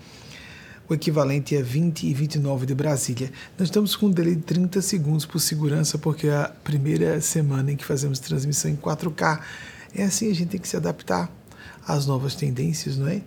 [0.88, 3.32] o equivalente a 20 e 29 de Brasília.
[3.58, 7.72] Nós estamos com um delay de 30 segundos por segurança, porque é a primeira semana
[7.72, 9.40] em que fazemos transmissão em 4K.
[9.94, 11.30] É assim, a gente tem que se adaptar
[11.86, 13.22] às novas tendências, não é?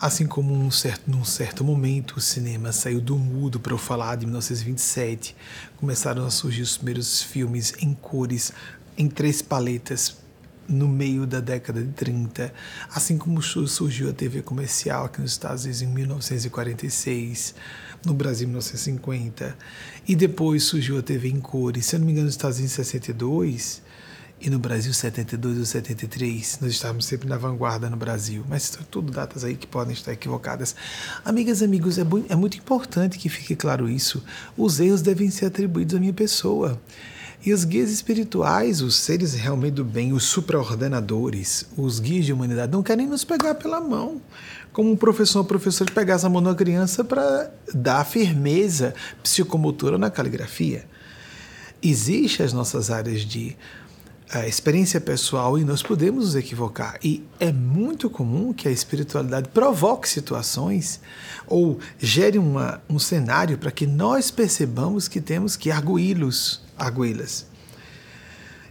[0.00, 4.16] Assim como um certo, num certo momento o cinema saiu do mudo para eu falar
[4.16, 5.36] de 1927,
[5.76, 8.52] começaram a surgir os primeiros filmes em cores,
[8.98, 10.23] em três paletas
[10.68, 12.52] no meio da década de 30,
[12.92, 17.54] assim como surgiu a TV comercial aqui nos Estados Unidos em 1946,
[18.04, 19.56] no Brasil em 1950,
[20.06, 22.72] e depois surgiu a TV em cores, se eu não me engano, nos Estados Unidos
[22.72, 23.82] em 62
[24.40, 26.58] e no Brasil 72 ou 73.
[26.60, 30.12] Nós estávamos sempre na vanguarda no Brasil, mas são tudo datas aí que podem estar
[30.12, 30.76] equivocadas.
[31.24, 34.22] Amigas e amigos, é, é muito importante que fique claro isso.
[34.56, 36.78] Os erros devem ser atribuídos à minha pessoa.
[37.46, 42.72] E os guias espirituais, os seres realmente do bem, os supraordenadores, os guias de humanidade,
[42.72, 44.18] não querem nos pegar pela mão.
[44.72, 50.10] Como um professor ou professor pegasse a mão da criança para dar firmeza psicomotora na
[50.10, 50.86] caligrafia.
[51.82, 53.54] Existem as nossas áreas de
[54.34, 56.98] uh, experiência pessoal e nós podemos nos equivocar.
[57.04, 60.98] E é muito comum que a espiritualidade provoque situações
[61.46, 67.46] ou gere uma, um cenário para que nós percebamos que temos que arguí-los arguí-las.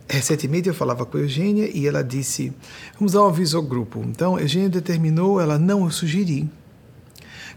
[0.07, 2.53] Recentemente eu falava com a Eugênia e ela disse:
[2.99, 4.03] Vamos dar um aviso ao grupo.
[4.05, 6.49] Então, a Eugênia determinou, ela não, eu sugeri.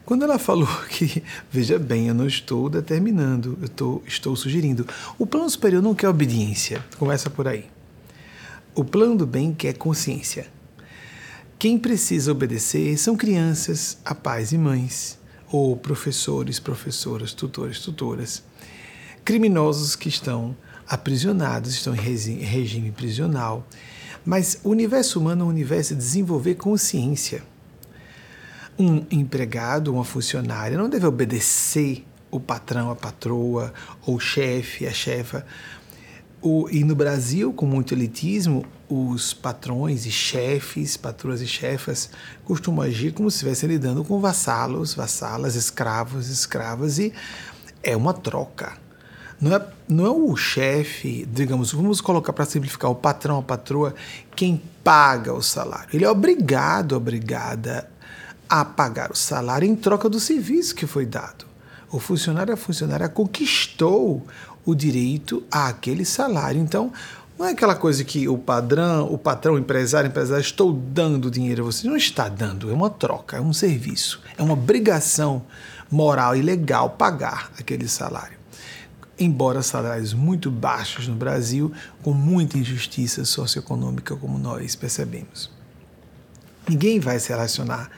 [0.04, 4.86] Quando ela falou que, veja bem, eu não estou determinando, eu estou, estou sugerindo.
[5.18, 7.66] O plano superior não quer obediência, começa por aí.
[8.74, 10.46] O plano do bem quer consciência.
[11.58, 15.18] Quem precisa obedecer são crianças, a pais e mães,
[15.50, 18.42] ou professores, professoras, tutores, tutoras
[19.26, 20.56] criminosos que estão
[20.88, 23.66] aprisionados, estão em regime prisional.
[24.24, 27.42] Mas o universo humano é um universo de desenvolver consciência.
[28.78, 33.74] Um empregado, uma funcionária, não deve obedecer o patrão, a patroa,
[34.06, 35.44] ou o chefe, a chefa.
[36.40, 42.10] O, e no Brasil, com muito elitismo, os patrões e chefes, patroas e chefas,
[42.44, 47.12] costumam agir como se estivessem lidando com vassalos, vassalas, escravos, escravas, e
[47.82, 48.85] é uma troca
[49.40, 53.94] não é, não é o chefe, digamos, vamos colocar para simplificar, o patrão, a patroa,
[54.34, 55.88] quem paga o salário.
[55.92, 57.88] Ele é obrigado, obrigada
[58.48, 61.44] a pagar o salário em troca do serviço que foi dado.
[61.90, 64.26] O funcionário, a funcionária conquistou
[64.64, 66.60] o direito àquele salário.
[66.60, 66.92] Então,
[67.38, 71.30] não é aquela coisa que o padrão, o patrão, o empresário, o empresário, estou dando
[71.30, 71.86] dinheiro a você.
[71.86, 75.42] Não está dando, é uma troca, é um serviço, é uma obrigação
[75.90, 78.35] moral e legal pagar aquele salário
[79.18, 81.72] embora salários muito baixos no Brasil,
[82.02, 85.50] com muita injustiça socioeconômica, como nós percebemos.
[86.68, 87.90] Ninguém vai se relacionar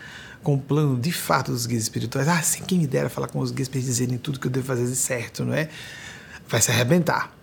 [0.42, 2.28] com o plano de fato dos guias espirituais.
[2.28, 4.66] Ah, sim, quem me dera falar com os guias para dizerem tudo que eu devo
[4.66, 5.68] fazer de certo, não é?
[6.48, 7.34] Vai se arrebentar.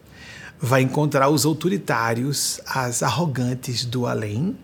[0.59, 4.57] Vai encontrar os autoritários, as arrogantes do além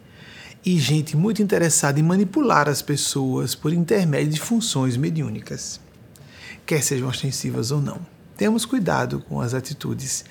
[0.64, 5.80] e gente muito interessada em manipular as pessoas por intermédio de funções mediúnicas,
[6.66, 8.11] quer sejam ostensivas ou não.
[8.42, 10.26] Temos cuidado com as atitudes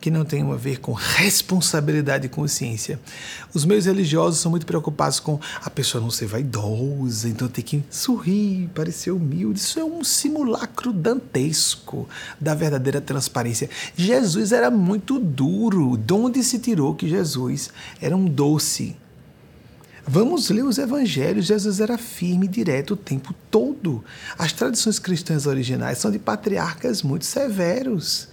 [0.00, 2.98] que não tenham a ver com responsabilidade e consciência.
[3.54, 7.84] Os meios religiosos são muito preocupados com a pessoa não ser vaidosa, então tem que
[7.88, 9.60] sorrir, parecer humilde.
[9.60, 12.08] Isso é um simulacro dantesco
[12.40, 13.70] da verdadeira transparência.
[13.96, 15.96] Jesus era muito duro.
[15.96, 17.70] De onde se tirou que Jesus
[18.00, 18.96] era um doce?
[20.06, 21.46] Vamos ler os evangelhos.
[21.46, 24.04] Jesus era firme e direto o tempo todo.
[24.36, 28.28] As tradições cristãs originais são de patriarcas muito severos.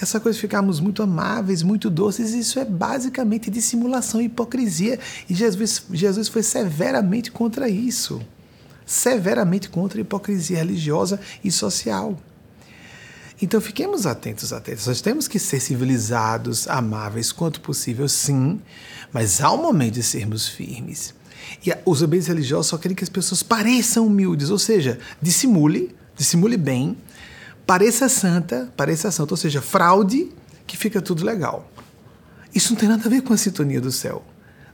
[0.00, 4.98] Essa coisa de ficarmos muito amáveis, muito doces, isso é basicamente dissimulação e hipocrisia.
[5.28, 8.22] E Jesus, Jesus foi severamente contra isso.
[8.86, 12.18] Severamente contra a hipocrisia religiosa e social.
[13.42, 14.86] Então fiquemos atentos, atentos.
[14.86, 18.60] Nós temos que ser civilizados, amáveis quanto possível, sim,
[19.12, 21.14] mas há um momento de sermos firmes.
[21.66, 26.56] E os ambientes religiosos só querem que as pessoas pareçam humildes, ou seja, dissimule, dissimule
[26.56, 26.96] bem,
[27.66, 30.30] pareça santa, pareça santa, ou seja, fraude,
[30.66, 31.70] que fica tudo legal.
[32.54, 34.24] Isso não tem nada a ver com a sintonia do céu.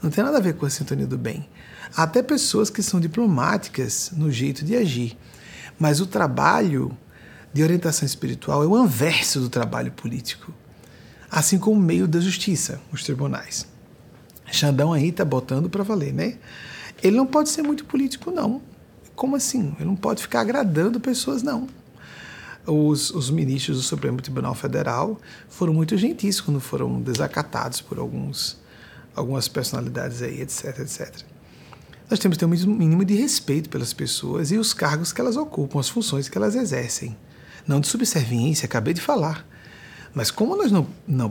[0.03, 1.49] Não tem nada a ver com a sintonia do bem.
[1.95, 5.17] Há até pessoas que são diplomáticas no jeito de agir.
[5.79, 6.97] Mas o trabalho
[7.53, 10.53] de orientação espiritual é o anverso do trabalho político.
[11.31, 13.67] Assim como o meio da justiça, os tribunais.
[14.53, 16.39] Xandão aí está botando para valer, né?
[17.03, 18.63] Ele não pode ser muito político, não.
[19.15, 19.75] Como assim?
[19.77, 21.67] Ele não pode ficar agradando pessoas, não.
[22.67, 28.59] Os, os, ministros do Supremo Tribunal Federal foram muito gentis quando foram desacatados por alguns,
[29.15, 31.15] algumas personalidades aí, etc, etc.
[32.11, 35.37] Nós temos que ter um mínimo de respeito pelas pessoas e os cargos que elas
[35.37, 37.17] ocupam, as funções que elas exercem.
[37.67, 39.47] Não de subserviência, acabei de falar.
[40.15, 41.31] Mas como nós não, não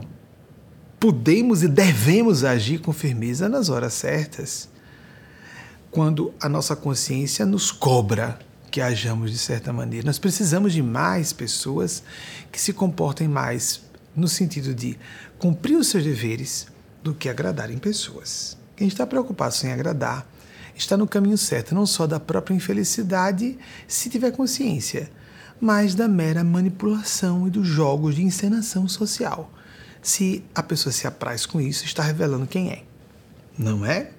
[0.98, 4.68] podemos e devemos agir com firmeza nas horas certas,
[5.90, 8.38] quando a nossa consciência nos cobra
[8.70, 10.06] que hajamos de certa maneira.
[10.06, 12.02] Nós precisamos de mais pessoas
[12.52, 13.80] que se comportem mais
[14.14, 14.98] no sentido de
[15.38, 16.66] cumprir os seus deveres
[17.02, 18.56] do que agradarem pessoas.
[18.76, 20.26] Quem está preocupado em agradar
[20.74, 23.58] está no caminho certo, não só da própria infelicidade,
[23.88, 25.10] se tiver consciência,
[25.60, 29.50] mas da mera manipulação e dos jogos de encenação social.
[30.06, 32.84] Se a pessoa se apraz com isso, está revelando quem é.
[33.58, 34.10] Não é?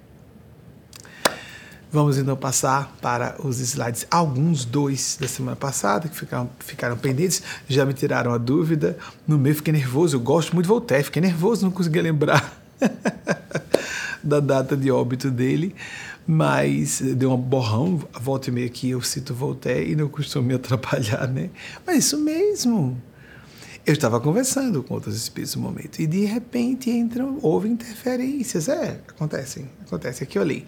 [1.90, 7.42] Vamos então passar para os slides, alguns dois da semana passada que ficaram, ficaram pendentes,
[7.66, 8.98] já me tiraram a dúvida.
[9.26, 12.62] No meio fiquei nervoso, eu gosto muito de Voltaire, fiquei nervoso, não conseguia lembrar
[14.22, 15.74] da data de óbito dele,
[16.26, 20.52] mas deu um borrão, volta e meia que eu cito Voltaire e não costumo me
[20.52, 21.48] atrapalhar, né?
[21.86, 23.07] Mas isso mesmo.
[23.88, 28.68] Eu estava conversando com outros espíritos no momento e de repente entram, houve interferências.
[28.68, 30.66] É, acontecem, acontece aqui ali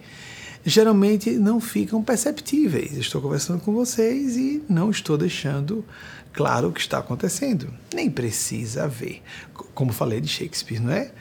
[0.65, 2.97] geralmente não ficam perceptíveis.
[2.97, 5.85] Estou conversando com vocês e não estou deixando
[6.33, 7.71] claro o que está acontecendo.
[7.93, 9.21] Nem precisa ver.
[9.73, 11.11] Como falei de Shakespeare, não é?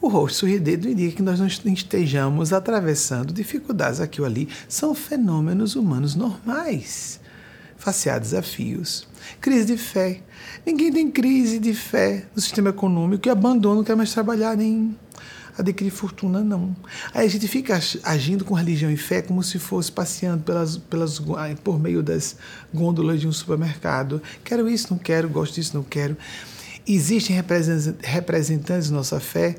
[0.00, 4.46] O rosto sorridente indica que nós não estejamos atravessando dificuldades aqui ou ali.
[4.68, 7.18] São fenômenos humanos normais.
[7.76, 9.08] Facear desafios.
[9.40, 10.20] Crise de fé.
[10.66, 14.98] Ninguém tem crise de fé no sistema econômico e abandona, não quer mais trabalhar nem
[15.56, 16.74] adquirir fortuna, não.
[17.14, 21.22] Aí a gente fica agindo com religião e fé como se fosse passeando pelas, pelas,
[21.62, 22.36] por meio das
[22.74, 24.20] gôndolas de um supermercado.
[24.42, 26.16] Quero isso, não quero, gosto disso, não quero.
[26.84, 27.40] Existem
[28.02, 29.54] representantes de nossa fé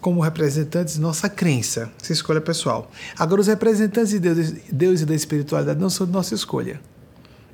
[0.00, 1.90] como representantes de nossa crença.
[2.00, 2.88] Essa escolha pessoal.
[3.18, 6.80] Agora, os representantes de Deus, Deus e da espiritualidade não são de nossa escolha.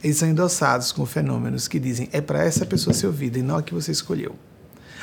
[0.03, 3.57] Eles são endossados com fenômenos que dizem é para essa pessoa ser ouvida e não
[3.57, 4.35] a que você escolheu.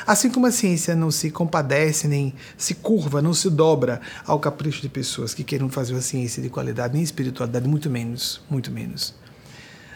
[0.05, 4.81] Assim como a ciência não se compadece, nem se curva, não se dobra ao capricho
[4.81, 9.13] de pessoas que queiram fazer uma ciência de qualidade, nem espiritualidade, muito menos, muito menos.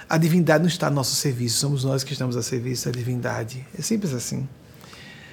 [0.08, 3.66] A divindade não está a nosso serviço, somos nós que estamos a serviço da divindade.
[3.78, 4.48] É simples assim.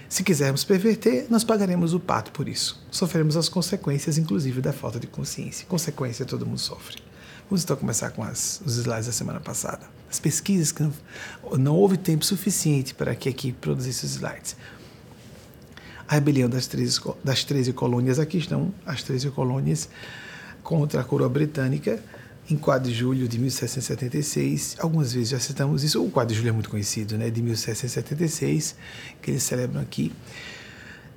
[0.09, 2.82] Se quisermos perverter, nós pagaremos o pato por isso.
[2.90, 5.66] Sofremos as consequências, inclusive, da falta de consciência.
[5.68, 7.09] Consequência todo mundo sofre.
[7.51, 9.81] Vamos então começar com as, os slides da semana passada.
[10.09, 10.93] As pesquisas que não,
[11.59, 14.56] não houve tempo suficiente para que a equipe produzisse os slides.
[16.06, 19.89] A rebelião das 13, das 13 colônias, aqui estão as 13 colônias
[20.62, 22.01] contra a coroa britânica,
[22.48, 24.77] em 4 de julho de 1776.
[24.78, 26.05] Algumas vezes já citamos isso.
[26.05, 27.31] O 4 de julho é muito conhecido, né?
[27.31, 28.77] De 1776,
[29.20, 30.12] que eles celebram aqui,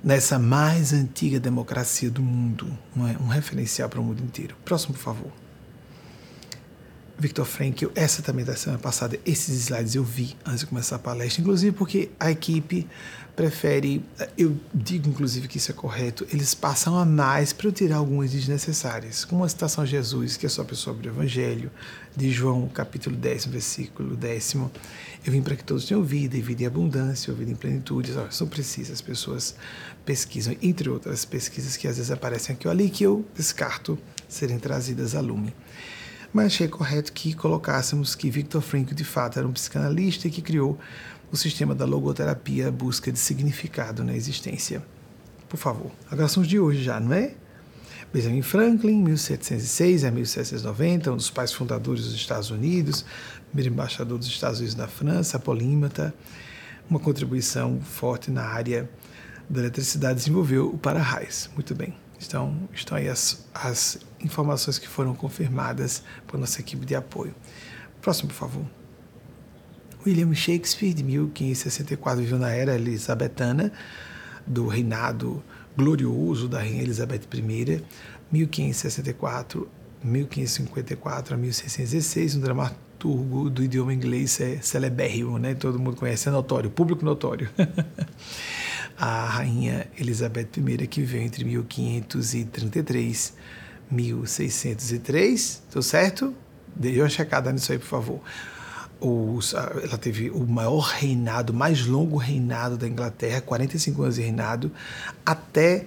[0.02, 2.66] nessa mais antiga democracia do mundo,
[2.96, 4.56] um referencial para o mundo inteiro.
[4.64, 5.43] Próximo, por favor.
[7.18, 10.98] Victor Frankl, essa também da semana passada, esses slides eu vi antes de começar a
[10.98, 12.86] palestra, inclusive porque a equipe
[13.36, 14.04] prefere,
[14.38, 18.30] eu digo inclusive que isso é correto, eles passam a mais para eu tirar algumas
[18.30, 21.70] desnecessárias, como a citação a Jesus, que é só pessoa sobre o Evangelho,
[22.16, 24.54] de João, capítulo 10, versículo 10.
[24.54, 28.12] Eu vim para que todos tenham vida, e vida em abundância, vida em plenitude.
[28.30, 29.56] São precisas, as pessoas
[30.04, 34.58] pesquisam, entre outras pesquisas que às vezes aparecem aqui ou ali, que eu descarto serem
[34.58, 35.52] trazidas a lume
[36.34, 40.42] mas achei correto que colocássemos que Victor Frankl de fato era um psicanalista e que
[40.42, 40.76] criou
[41.30, 44.82] o sistema da logoterapia, busca de significado na existência.
[45.48, 47.34] Por favor, agora são os de hoje já, não é?
[48.12, 53.04] Benjamin Franklin, 1706 a 1790, um dos pais fundadores dos Estados Unidos,
[53.50, 56.12] primeiro embaixador dos Estados Unidos na França, polímata,
[56.90, 58.90] uma contribuição forte na área
[59.48, 61.48] da eletricidade, desenvolveu o para-raios.
[61.54, 61.94] Muito bem.
[62.24, 67.34] Então, estão aí as, as informações que foram confirmadas por nossa equipe de apoio.
[68.00, 68.64] Próximo, por favor.
[70.06, 73.72] William Shakespeare, de 1564, viveu na era elizabetana,
[74.46, 75.42] do reinado
[75.76, 77.82] glorioso da Rainha Elizabeth I,
[78.30, 79.68] 1564
[80.04, 85.54] 1554 a 1616, um dramaturgo do idioma inglês é celebérrimo, né?
[85.54, 87.48] Todo mundo conhece, é notório, público notório.
[88.98, 93.32] a rainha Elizabeth I, que veio entre 1533 e
[93.90, 96.34] 1603, tô certo?
[96.74, 98.20] Dê uma checada nisso aí, por favor.
[99.00, 104.72] Os, ela teve o maior reinado, mais longo reinado da Inglaterra, 45 anos de reinado,
[105.24, 105.86] até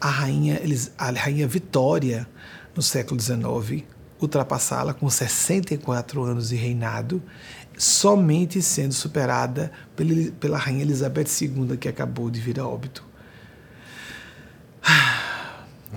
[0.00, 0.60] a rainha,
[0.96, 2.26] a rainha Vitória,
[2.74, 3.84] no século XIX,
[4.20, 7.22] ultrapassá-la com 64 anos de reinado,
[7.76, 9.70] somente sendo superada
[10.40, 13.04] pela, rainha Elizabeth II, que acabou de vir a óbito.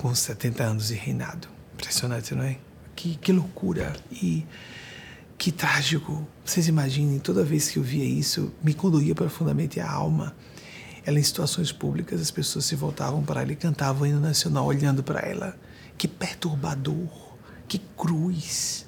[0.00, 1.46] Com 70 anos de reinado.
[1.74, 2.56] Impressionante, não é?
[2.96, 3.94] Que, que loucura!
[4.10, 4.46] E
[5.36, 6.26] que trágico.
[6.42, 10.34] Vocês imaginem, toda vez que eu via isso, me condoía profundamente a alma.
[11.04, 14.64] Ela, em situações públicas, as pessoas se voltavam para ela e cantavam o hino nacional
[14.64, 15.54] olhando para ela.
[15.98, 17.36] Que perturbador,
[17.68, 18.86] que cruz.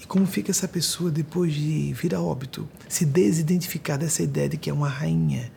[0.00, 4.56] E como fica essa pessoa depois de vir a óbito, se desidentificar dessa ideia de
[4.56, 5.50] que é uma rainha?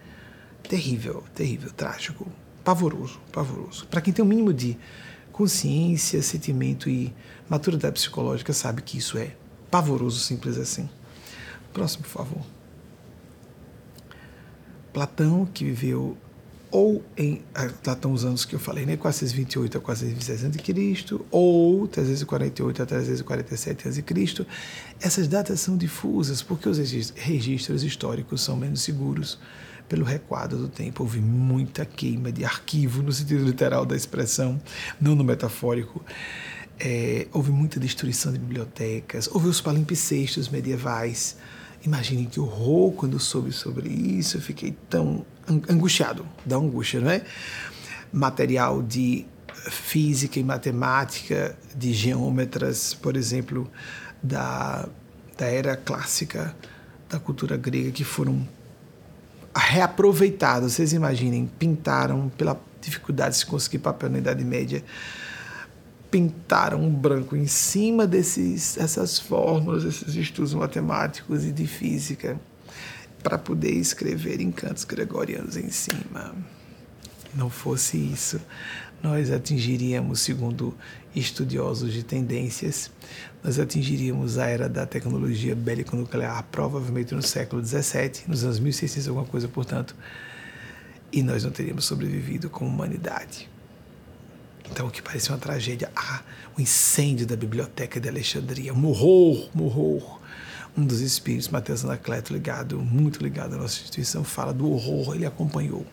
[0.67, 2.27] Terrível, terrível, trágico,
[2.69, 3.87] pavoroso, pavoroso.
[3.87, 4.77] Para quem tem o um mínimo de
[5.31, 7.11] consciência, sentimento e
[7.49, 9.35] maturidade psicológica, sabe que isso é
[9.71, 10.87] pavoroso, simples assim.
[11.73, 12.43] Próximo, por favor.
[14.93, 16.15] Platão, que viveu
[16.69, 17.41] ou em
[17.81, 23.87] Platão os anos que eu falei, né, 428 a 426 a.C., ou 348 a 347
[23.87, 24.45] a.C.,
[25.01, 26.77] essas datas são difusas porque os
[27.15, 29.39] registros históricos são menos seguros
[29.89, 31.03] pelo recuado do tempo.
[31.03, 34.61] Houve muita queima de arquivo, no sentido literal da expressão,
[35.01, 36.05] não no metafórico.
[36.79, 41.35] É, houve muita destruição de bibliotecas, houve os palimpsestos medievais.
[41.83, 45.25] Imaginem que horror quando soube sobre isso, eu fiquei tão
[45.67, 47.23] angustiado, da angústia, não é?
[48.13, 49.25] Material de
[49.69, 53.69] física e matemática, de geômetras, por exemplo,
[54.21, 54.87] da,
[55.37, 56.55] da era clássica
[57.09, 58.47] da cultura grega, que foram
[59.59, 60.73] reaproveitados.
[60.73, 64.83] Vocês imaginem, pintaram pela dificuldade de se conseguir papel na Idade Média
[66.09, 72.39] pintaram um branco em cima desses essas fórmulas, esses estudos matemáticos e de física
[73.21, 76.33] para poder escrever em cantos gregorianos em cima.
[77.35, 78.41] Não fosse isso,
[79.01, 80.75] nós atingiríamos, segundo
[81.15, 82.91] estudiosos de tendências,
[83.43, 89.25] nós atingiríamos a era da tecnologia bélico-nuclear, provavelmente no século XVII, nos anos 1600, alguma
[89.25, 89.95] coisa, portanto,
[91.11, 93.49] e nós não teríamos sobrevivido como humanidade.
[94.71, 96.21] Então, o que parecia uma tragédia, ah,
[96.57, 100.19] o incêndio da biblioteca de Alexandria, um horror, um horror.
[100.77, 105.25] Um dos espíritos, Mateus Anacleto, ligado, muito ligado à nossa instituição, fala do horror, ele
[105.25, 105.85] acompanhou.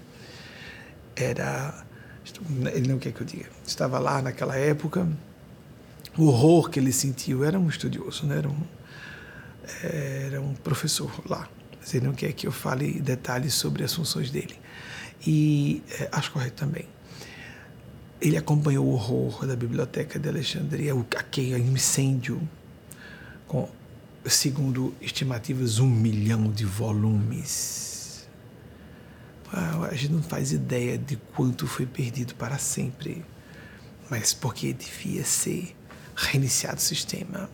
[1.16, 1.85] Era,
[2.74, 5.08] ele não quer que eu diga, estava lá naquela época,
[6.16, 8.38] o horror que ele sentiu, era um estudioso, né?
[8.38, 8.62] era, um,
[9.82, 11.48] era um professor lá,
[11.78, 14.56] mas ele não quer que eu fale detalhes sobre as funções dele.
[15.26, 16.86] E é, acho correto também
[18.20, 22.40] ele acompanhou o horror da biblioteca de Alexandria, o aquele incêndio,
[23.46, 23.68] com,
[24.24, 27.95] segundo estimativas, um milhão de volumes.
[29.52, 33.24] A gente não faz ideia de quanto foi perdido para sempre,
[34.10, 35.74] mas porque devia ser
[36.16, 37.48] reiniciado o sistema.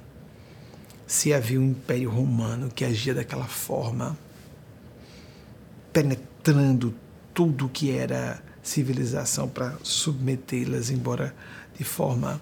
[1.06, 4.16] Se havia um império romano que agia daquela forma,
[5.92, 6.94] penetrando
[7.34, 11.34] tudo que era civilização para submetê-las, embora
[11.76, 12.40] de forma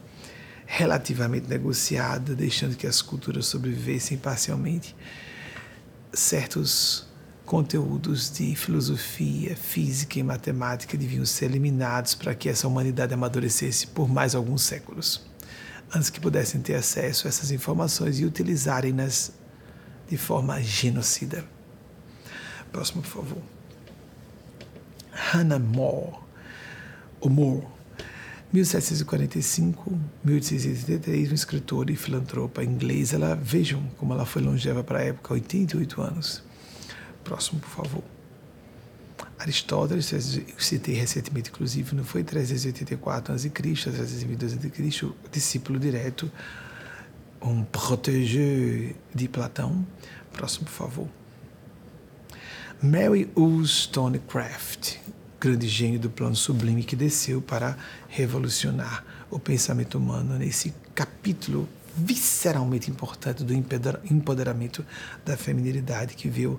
[0.66, 4.94] relativamente negociada, deixando que as culturas sobrevivessem parcialmente.
[6.12, 7.09] Certos
[7.50, 14.08] conteúdos de filosofia, física e matemática deviam ser eliminados para que essa humanidade amadurecesse por
[14.08, 15.26] mais alguns séculos,
[15.92, 19.32] antes que pudessem ter acesso a essas informações e utilizarem-nas
[20.08, 21.44] de forma genocida.
[22.70, 23.42] Próximo, por favor.
[25.10, 26.18] Hannah More,
[27.20, 27.66] o Moore,
[28.54, 33.16] 1745-1883, uma escritora e filantropa inglesa.
[33.16, 36.48] Ela, vejam como ela foi longeva para a época, 88 anos.
[37.24, 38.04] Próximo, por favor.
[39.38, 40.12] Aristóteles,
[40.58, 46.30] citei recentemente, inclusive, não foi 384 a.C., 322 a.C., discípulo direto,
[47.40, 49.86] um protégé de Platão.
[50.32, 51.08] Próximo, por favor.
[52.82, 54.96] Mary Wollstonecraft,
[55.38, 57.76] grande gênio do plano sublime que desceu para
[58.08, 64.84] revolucionar o pensamento humano nesse capítulo visceralmente importante do empoderamento
[65.24, 66.58] da feminilidade, que veio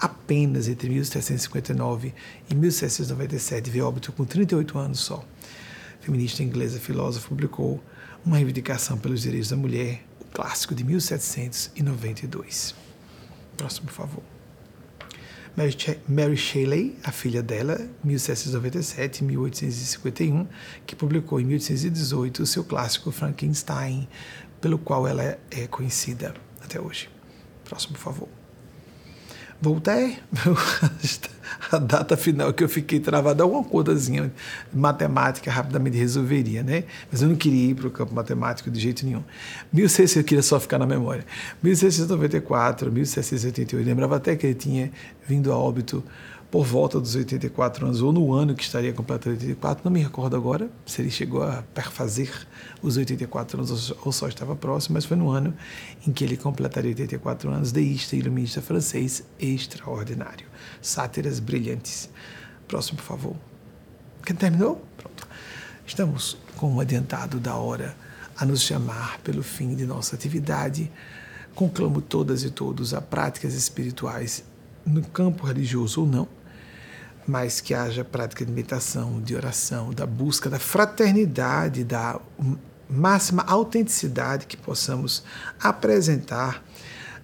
[0.00, 2.14] apenas entre 1759
[2.48, 5.22] e 1797, veio óbito com 38 anos só.
[6.00, 7.78] feminista inglesa, filósofa, publicou
[8.24, 12.74] uma reivindicação pelos direitos da mulher, o clássico de 1792.
[13.56, 14.22] Próximo, por favor.
[16.08, 20.46] Mary Shelley, a filha dela, 1797-1851,
[20.86, 24.08] que publicou em 1818 o seu clássico Frankenstein,
[24.60, 27.10] pelo qual ela é conhecida até hoje.
[27.64, 28.39] Próximo, por favor.
[29.62, 30.18] Voltaire,
[31.70, 34.32] a data final que eu fiquei travado, alguma contazinha
[34.72, 36.84] matemática rapidamente resolveria, né?
[37.12, 39.22] Mas eu não queria ir para o campo matemático de jeito nenhum.
[39.72, 41.26] 1600, eu queria só ficar na memória.
[41.62, 44.90] 1694, 1788, lembrava até que ele tinha
[45.28, 46.02] vindo a óbito
[46.50, 50.34] por volta dos 84 anos, ou no ano que estaria completando 84, não me recordo
[50.34, 52.46] agora se ele chegou a perfazer
[52.82, 55.54] os 84 anos ou só estava próximo, mas foi no ano
[56.06, 60.46] em que ele completaria 84 anos, deísta e iluminista francês extraordinário.
[60.82, 62.10] Sátiras brilhantes.
[62.66, 63.36] Próximo, por favor.
[64.24, 64.84] Quem terminou?
[64.96, 65.28] Pronto.
[65.86, 67.96] Estamos com um adiantado da hora
[68.36, 70.90] a nos chamar pelo fim de nossa atividade.
[71.54, 74.42] Conclamo todas e todos a práticas espirituais
[74.84, 76.28] no campo religioso ou não,
[77.30, 82.20] mas que haja prática de meditação, de oração, da busca da fraternidade, da
[82.88, 85.22] máxima autenticidade que possamos
[85.62, 86.60] apresentar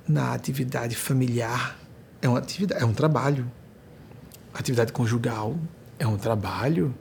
[0.06, 1.76] na atividade familiar.
[2.22, 3.50] É uma atividade, é um trabalho.
[4.54, 5.56] atividade conjugal
[5.98, 6.94] é um trabalho.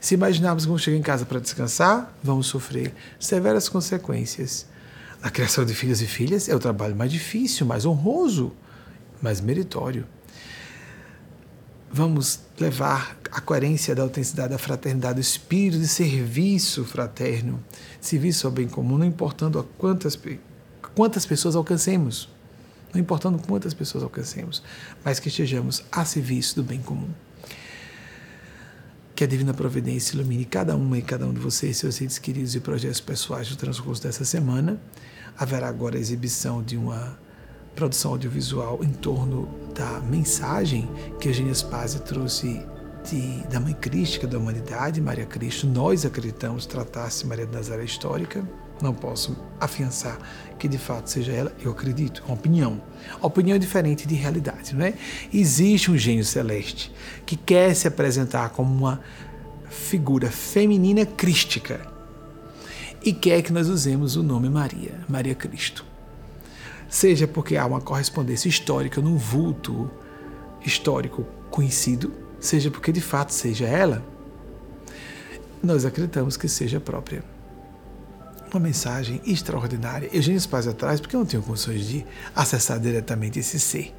[0.00, 4.66] Se imaginarmos que vamos chegar em casa para descansar, vamos sofrer severas consequências.
[5.20, 8.52] A criação de filhos e filhas é o trabalho mais difícil, mais honroso,
[9.20, 10.06] mais meritório
[11.92, 17.62] vamos levar a coerência da autenticidade, da fraternidade, do espírito de serviço fraterno,
[18.00, 20.18] serviço ao bem comum, não importando a quantas,
[20.94, 22.28] quantas pessoas alcancemos,
[22.94, 24.62] não importando quantas pessoas alcancemos,
[25.04, 27.10] mas que estejamos a serviço do bem comum.
[29.14, 32.54] Que a Divina Providência ilumine cada uma e cada um de vocês, seus entes queridos
[32.54, 34.80] e projetos pessoais no transcurso dessa semana.
[35.36, 37.18] Haverá agora a exibição de uma
[37.74, 40.88] produção audiovisual em torno da mensagem
[41.20, 42.60] que Eugênia Spazio trouxe
[43.10, 45.66] de, da mãe crística da humanidade, Maria Cristo.
[45.66, 48.46] Nós acreditamos tratasse Maria de Nazaré histórica.
[48.80, 50.18] Não posso afiançar
[50.58, 52.80] que de fato seja ela, eu acredito, uma opinião.
[53.20, 54.94] A opinião é diferente de realidade, não é?
[55.32, 56.92] Existe um gênio celeste
[57.24, 59.00] que quer se apresentar como uma
[59.68, 61.80] figura feminina crística
[63.04, 65.91] e quer que nós usemos o nome Maria, Maria Cristo
[66.92, 69.90] seja porque há uma correspondência histórica num vulto
[70.62, 74.04] histórico conhecido, seja porque de fato seja ela,
[75.62, 77.24] nós acreditamos que seja própria.
[78.52, 80.10] Uma mensagem extraordinária.
[80.12, 82.04] Eugênio Spaz atrás, porque eu não tenho condições de
[82.36, 83.94] acessar diretamente esse ser.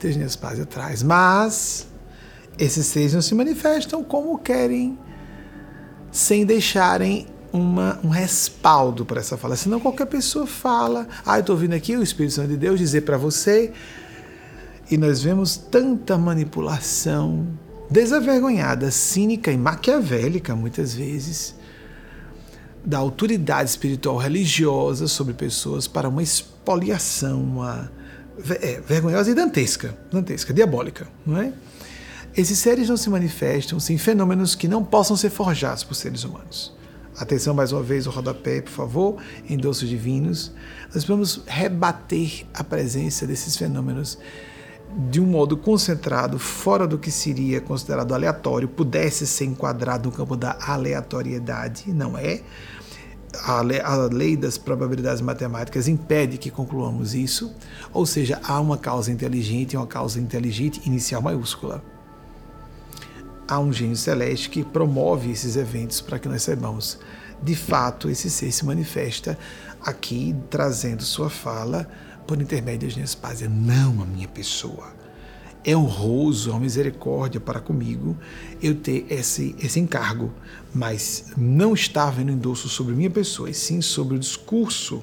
[0.00, 1.88] Eugênio Spaz atrás, mas
[2.56, 4.96] esses seres não se manifestam como querem,
[6.12, 9.56] sem deixarem uma, um respaldo para essa fala.
[9.56, 13.02] Senão qualquer pessoa fala, ah, eu estou ouvindo aqui o Espírito Santo de Deus dizer
[13.02, 13.72] para você.
[14.90, 17.46] E nós vemos tanta manipulação
[17.90, 21.54] desavergonhada, cínica e maquiavélica, muitas vezes,
[22.84, 27.90] da autoridade espiritual religiosa sobre pessoas para uma expoliação, uma
[28.60, 31.52] é, vergonhosa e dantesca, dantesca, diabólica, não é?
[32.36, 36.75] Esses seres não se manifestam sem fenômenos que não possam ser forjados por seres humanos.
[37.18, 39.16] Atenção mais uma vez o rodapé, por favor,
[39.48, 40.52] em doces divinos.
[40.94, 44.18] Nós vamos rebater a presença desses fenômenos
[45.10, 50.36] de um modo concentrado, fora do que seria considerado aleatório, pudesse ser enquadrado no campo
[50.36, 52.42] da aleatoriedade, não é?
[53.44, 57.52] A lei, a lei das probabilidades matemáticas impede que concluamos isso,
[57.92, 61.82] ou seja, há uma causa inteligente e uma causa inteligente inicial maiúscula
[63.46, 66.98] há um gênio celeste que promove esses eventos para que nós saibamos.
[67.42, 69.38] De fato, esse ser se manifesta
[69.80, 71.88] aqui, trazendo sua fala
[72.26, 73.48] por intermédio de Gespásia.
[73.48, 74.94] Não a minha pessoa.
[75.64, 78.16] É honroso, é uma misericórdia para comigo
[78.62, 80.32] eu ter esse, esse encargo,
[80.72, 85.02] mas não está havendo endosso sobre minha pessoa, e sim sobre o discurso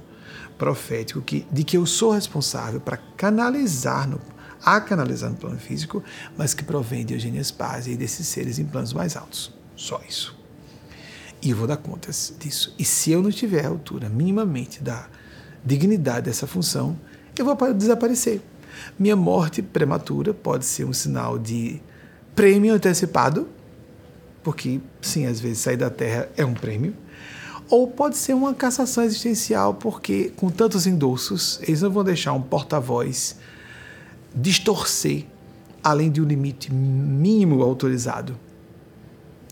[0.58, 4.22] profético que, de que eu sou responsável para canalizar no,
[4.64, 6.04] a canalizar no plano físico,
[6.38, 9.52] mas que provém de Eugênia Spazia e desses seres em planos mais altos.
[9.76, 10.36] Só isso.
[11.42, 12.74] E eu vou dar contas disso.
[12.80, 15.08] E se eu não tiver a altura minimamente da
[15.64, 16.98] dignidade dessa função,
[17.38, 18.42] eu vou desaparecer.
[18.98, 21.82] Minha morte prematura pode ser um sinal de
[22.36, 23.48] prêmio antecipado,
[24.42, 26.96] porque sim, às vezes sair da Terra é um prêmio,
[27.70, 32.42] ou pode ser uma cassação existencial, porque com tantos endossos, eles não vão deixar um
[32.42, 33.38] porta-voz
[34.36, 35.26] distorcer
[35.84, 38.38] além de um limite mínimo autorizado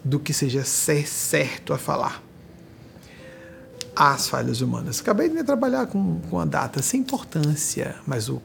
[0.03, 2.23] do que seja certo a falar.
[3.95, 5.01] As falhas humanas.
[5.01, 8.41] Acabei de trabalhar com, com a data sem importância, mas o,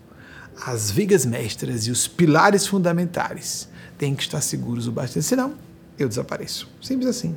[0.66, 5.54] as vigas mestras e os pilares fundamentais têm que estar seguros o bastante, senão
[5.98, 6.68] eu desapareço.
[6.82, 7.36] Simples assim.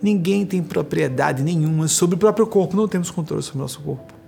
[0.00, 4.19] Ninguém tem propriedade nenhuma sobre o próprio corpo, não temos controle sobre o nosso corpo.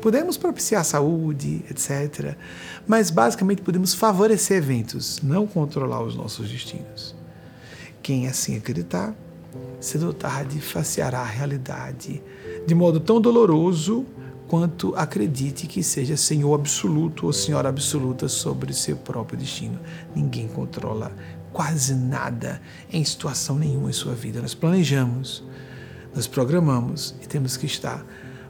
[0.00, 2.36] Podemos propiciar saúde, etc.
[2.86, 7.14] Mas basicamente podemos favorecer eventos, não controlar os nossos destinos.
[8.02, 9.14] Quem assim acreditar,
[9.80, 12.22] cedo ou tarde faceará a realidade
[12.66, 14.04] de modo tão doloroso
[14.46, 19.78] quanto acredite que seja Senhor absoluto ou Senhora absoluta sobre seu próprio destino.
[20.14, 21.12] Ninguém controla
[21.52, 22.60] quase nada
[22.90, 24.40] em situação nenhuma em sua vida.
[24.40, 25.44] Nós planejamos,
[26.14, 28.04] nós programamos e temos que estar.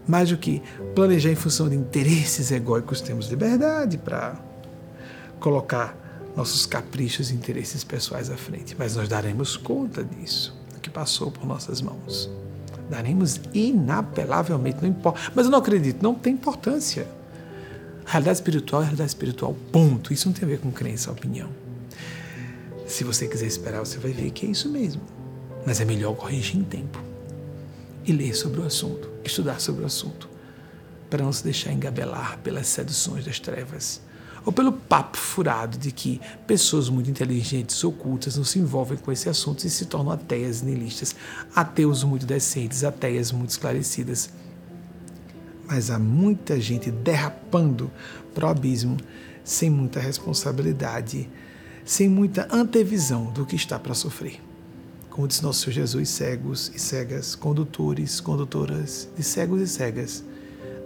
[0.09, 0.62] Mais do que
[0.94, 4.40] planejar em função de interesses egóicos, temos liberdade para
[5.39, 5.94] colocar
[6.35, 8.74] nossos caprichos e interesses pessoais à frente.
[8.78, 12.30] Mas nós daremos conta disso, do que passou por nossas mãos.
[12.89, 15.20] Daremos inapelavelmente, não importa.
[15.35, 17.06] Mas eu não acredito, não tem importância.
[18.06, 20.10] A realidade espiritual é realidade espiritual, ponto.
[20.10, 21.51] Isso não tem a ver com crença, opinião.
[22.86, 25.02] Se você quiser esperar, você vai ver que é isso mesmo.
[25.66, 27.07] Mas é melhor corrigir em tempo
[28.09, 30.28] e ler sobre o assunto, estudar sobre o assunto,
[31.10, 34.01] para não se deixar engabelar pelas seduções das trevas
[34.44, 39.28] ou pelo papo furado de que pessoas muito inteligentes, ocultas, não se envolvem com esse
[39.28, 41.14] assunto e se tornam ateias nihilistas,
[41.55, 44.30] ateus muito decentes, ateias muito esclarecidas.
[45.66, 47.90] Mas há muita gente derrapando
[48.32, 48.97] para o abismo
[49.44, 51.28] sem muita responsabilidade
[51.89, 54.48] sem muita antevisão do que está para sofrer.
[55.19, 60.23] Como disse nosso Senhor Jesus, cegos e cegas, condutores, condutoras de cegos e cegas,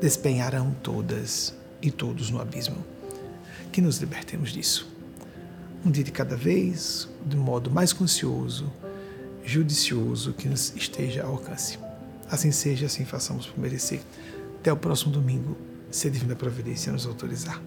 [0.01, 1.53] despenharão todas
[1.83, 2.83] e todos no abismo.
[3.71, 4.89] Que nos libertemos disso.
[5.85, 8.73] Um dia de cada vez, de modo mais conscioso,
[9.45, 11.79] judicioso, que nos esteja ao alcance.
[12.31, 14.01] Assim seja, assim façamos por merecer.
[14.61, 15.59] Até o próximo domingo,
[15.91, 17.61] se a Divina Providência nos autorizar.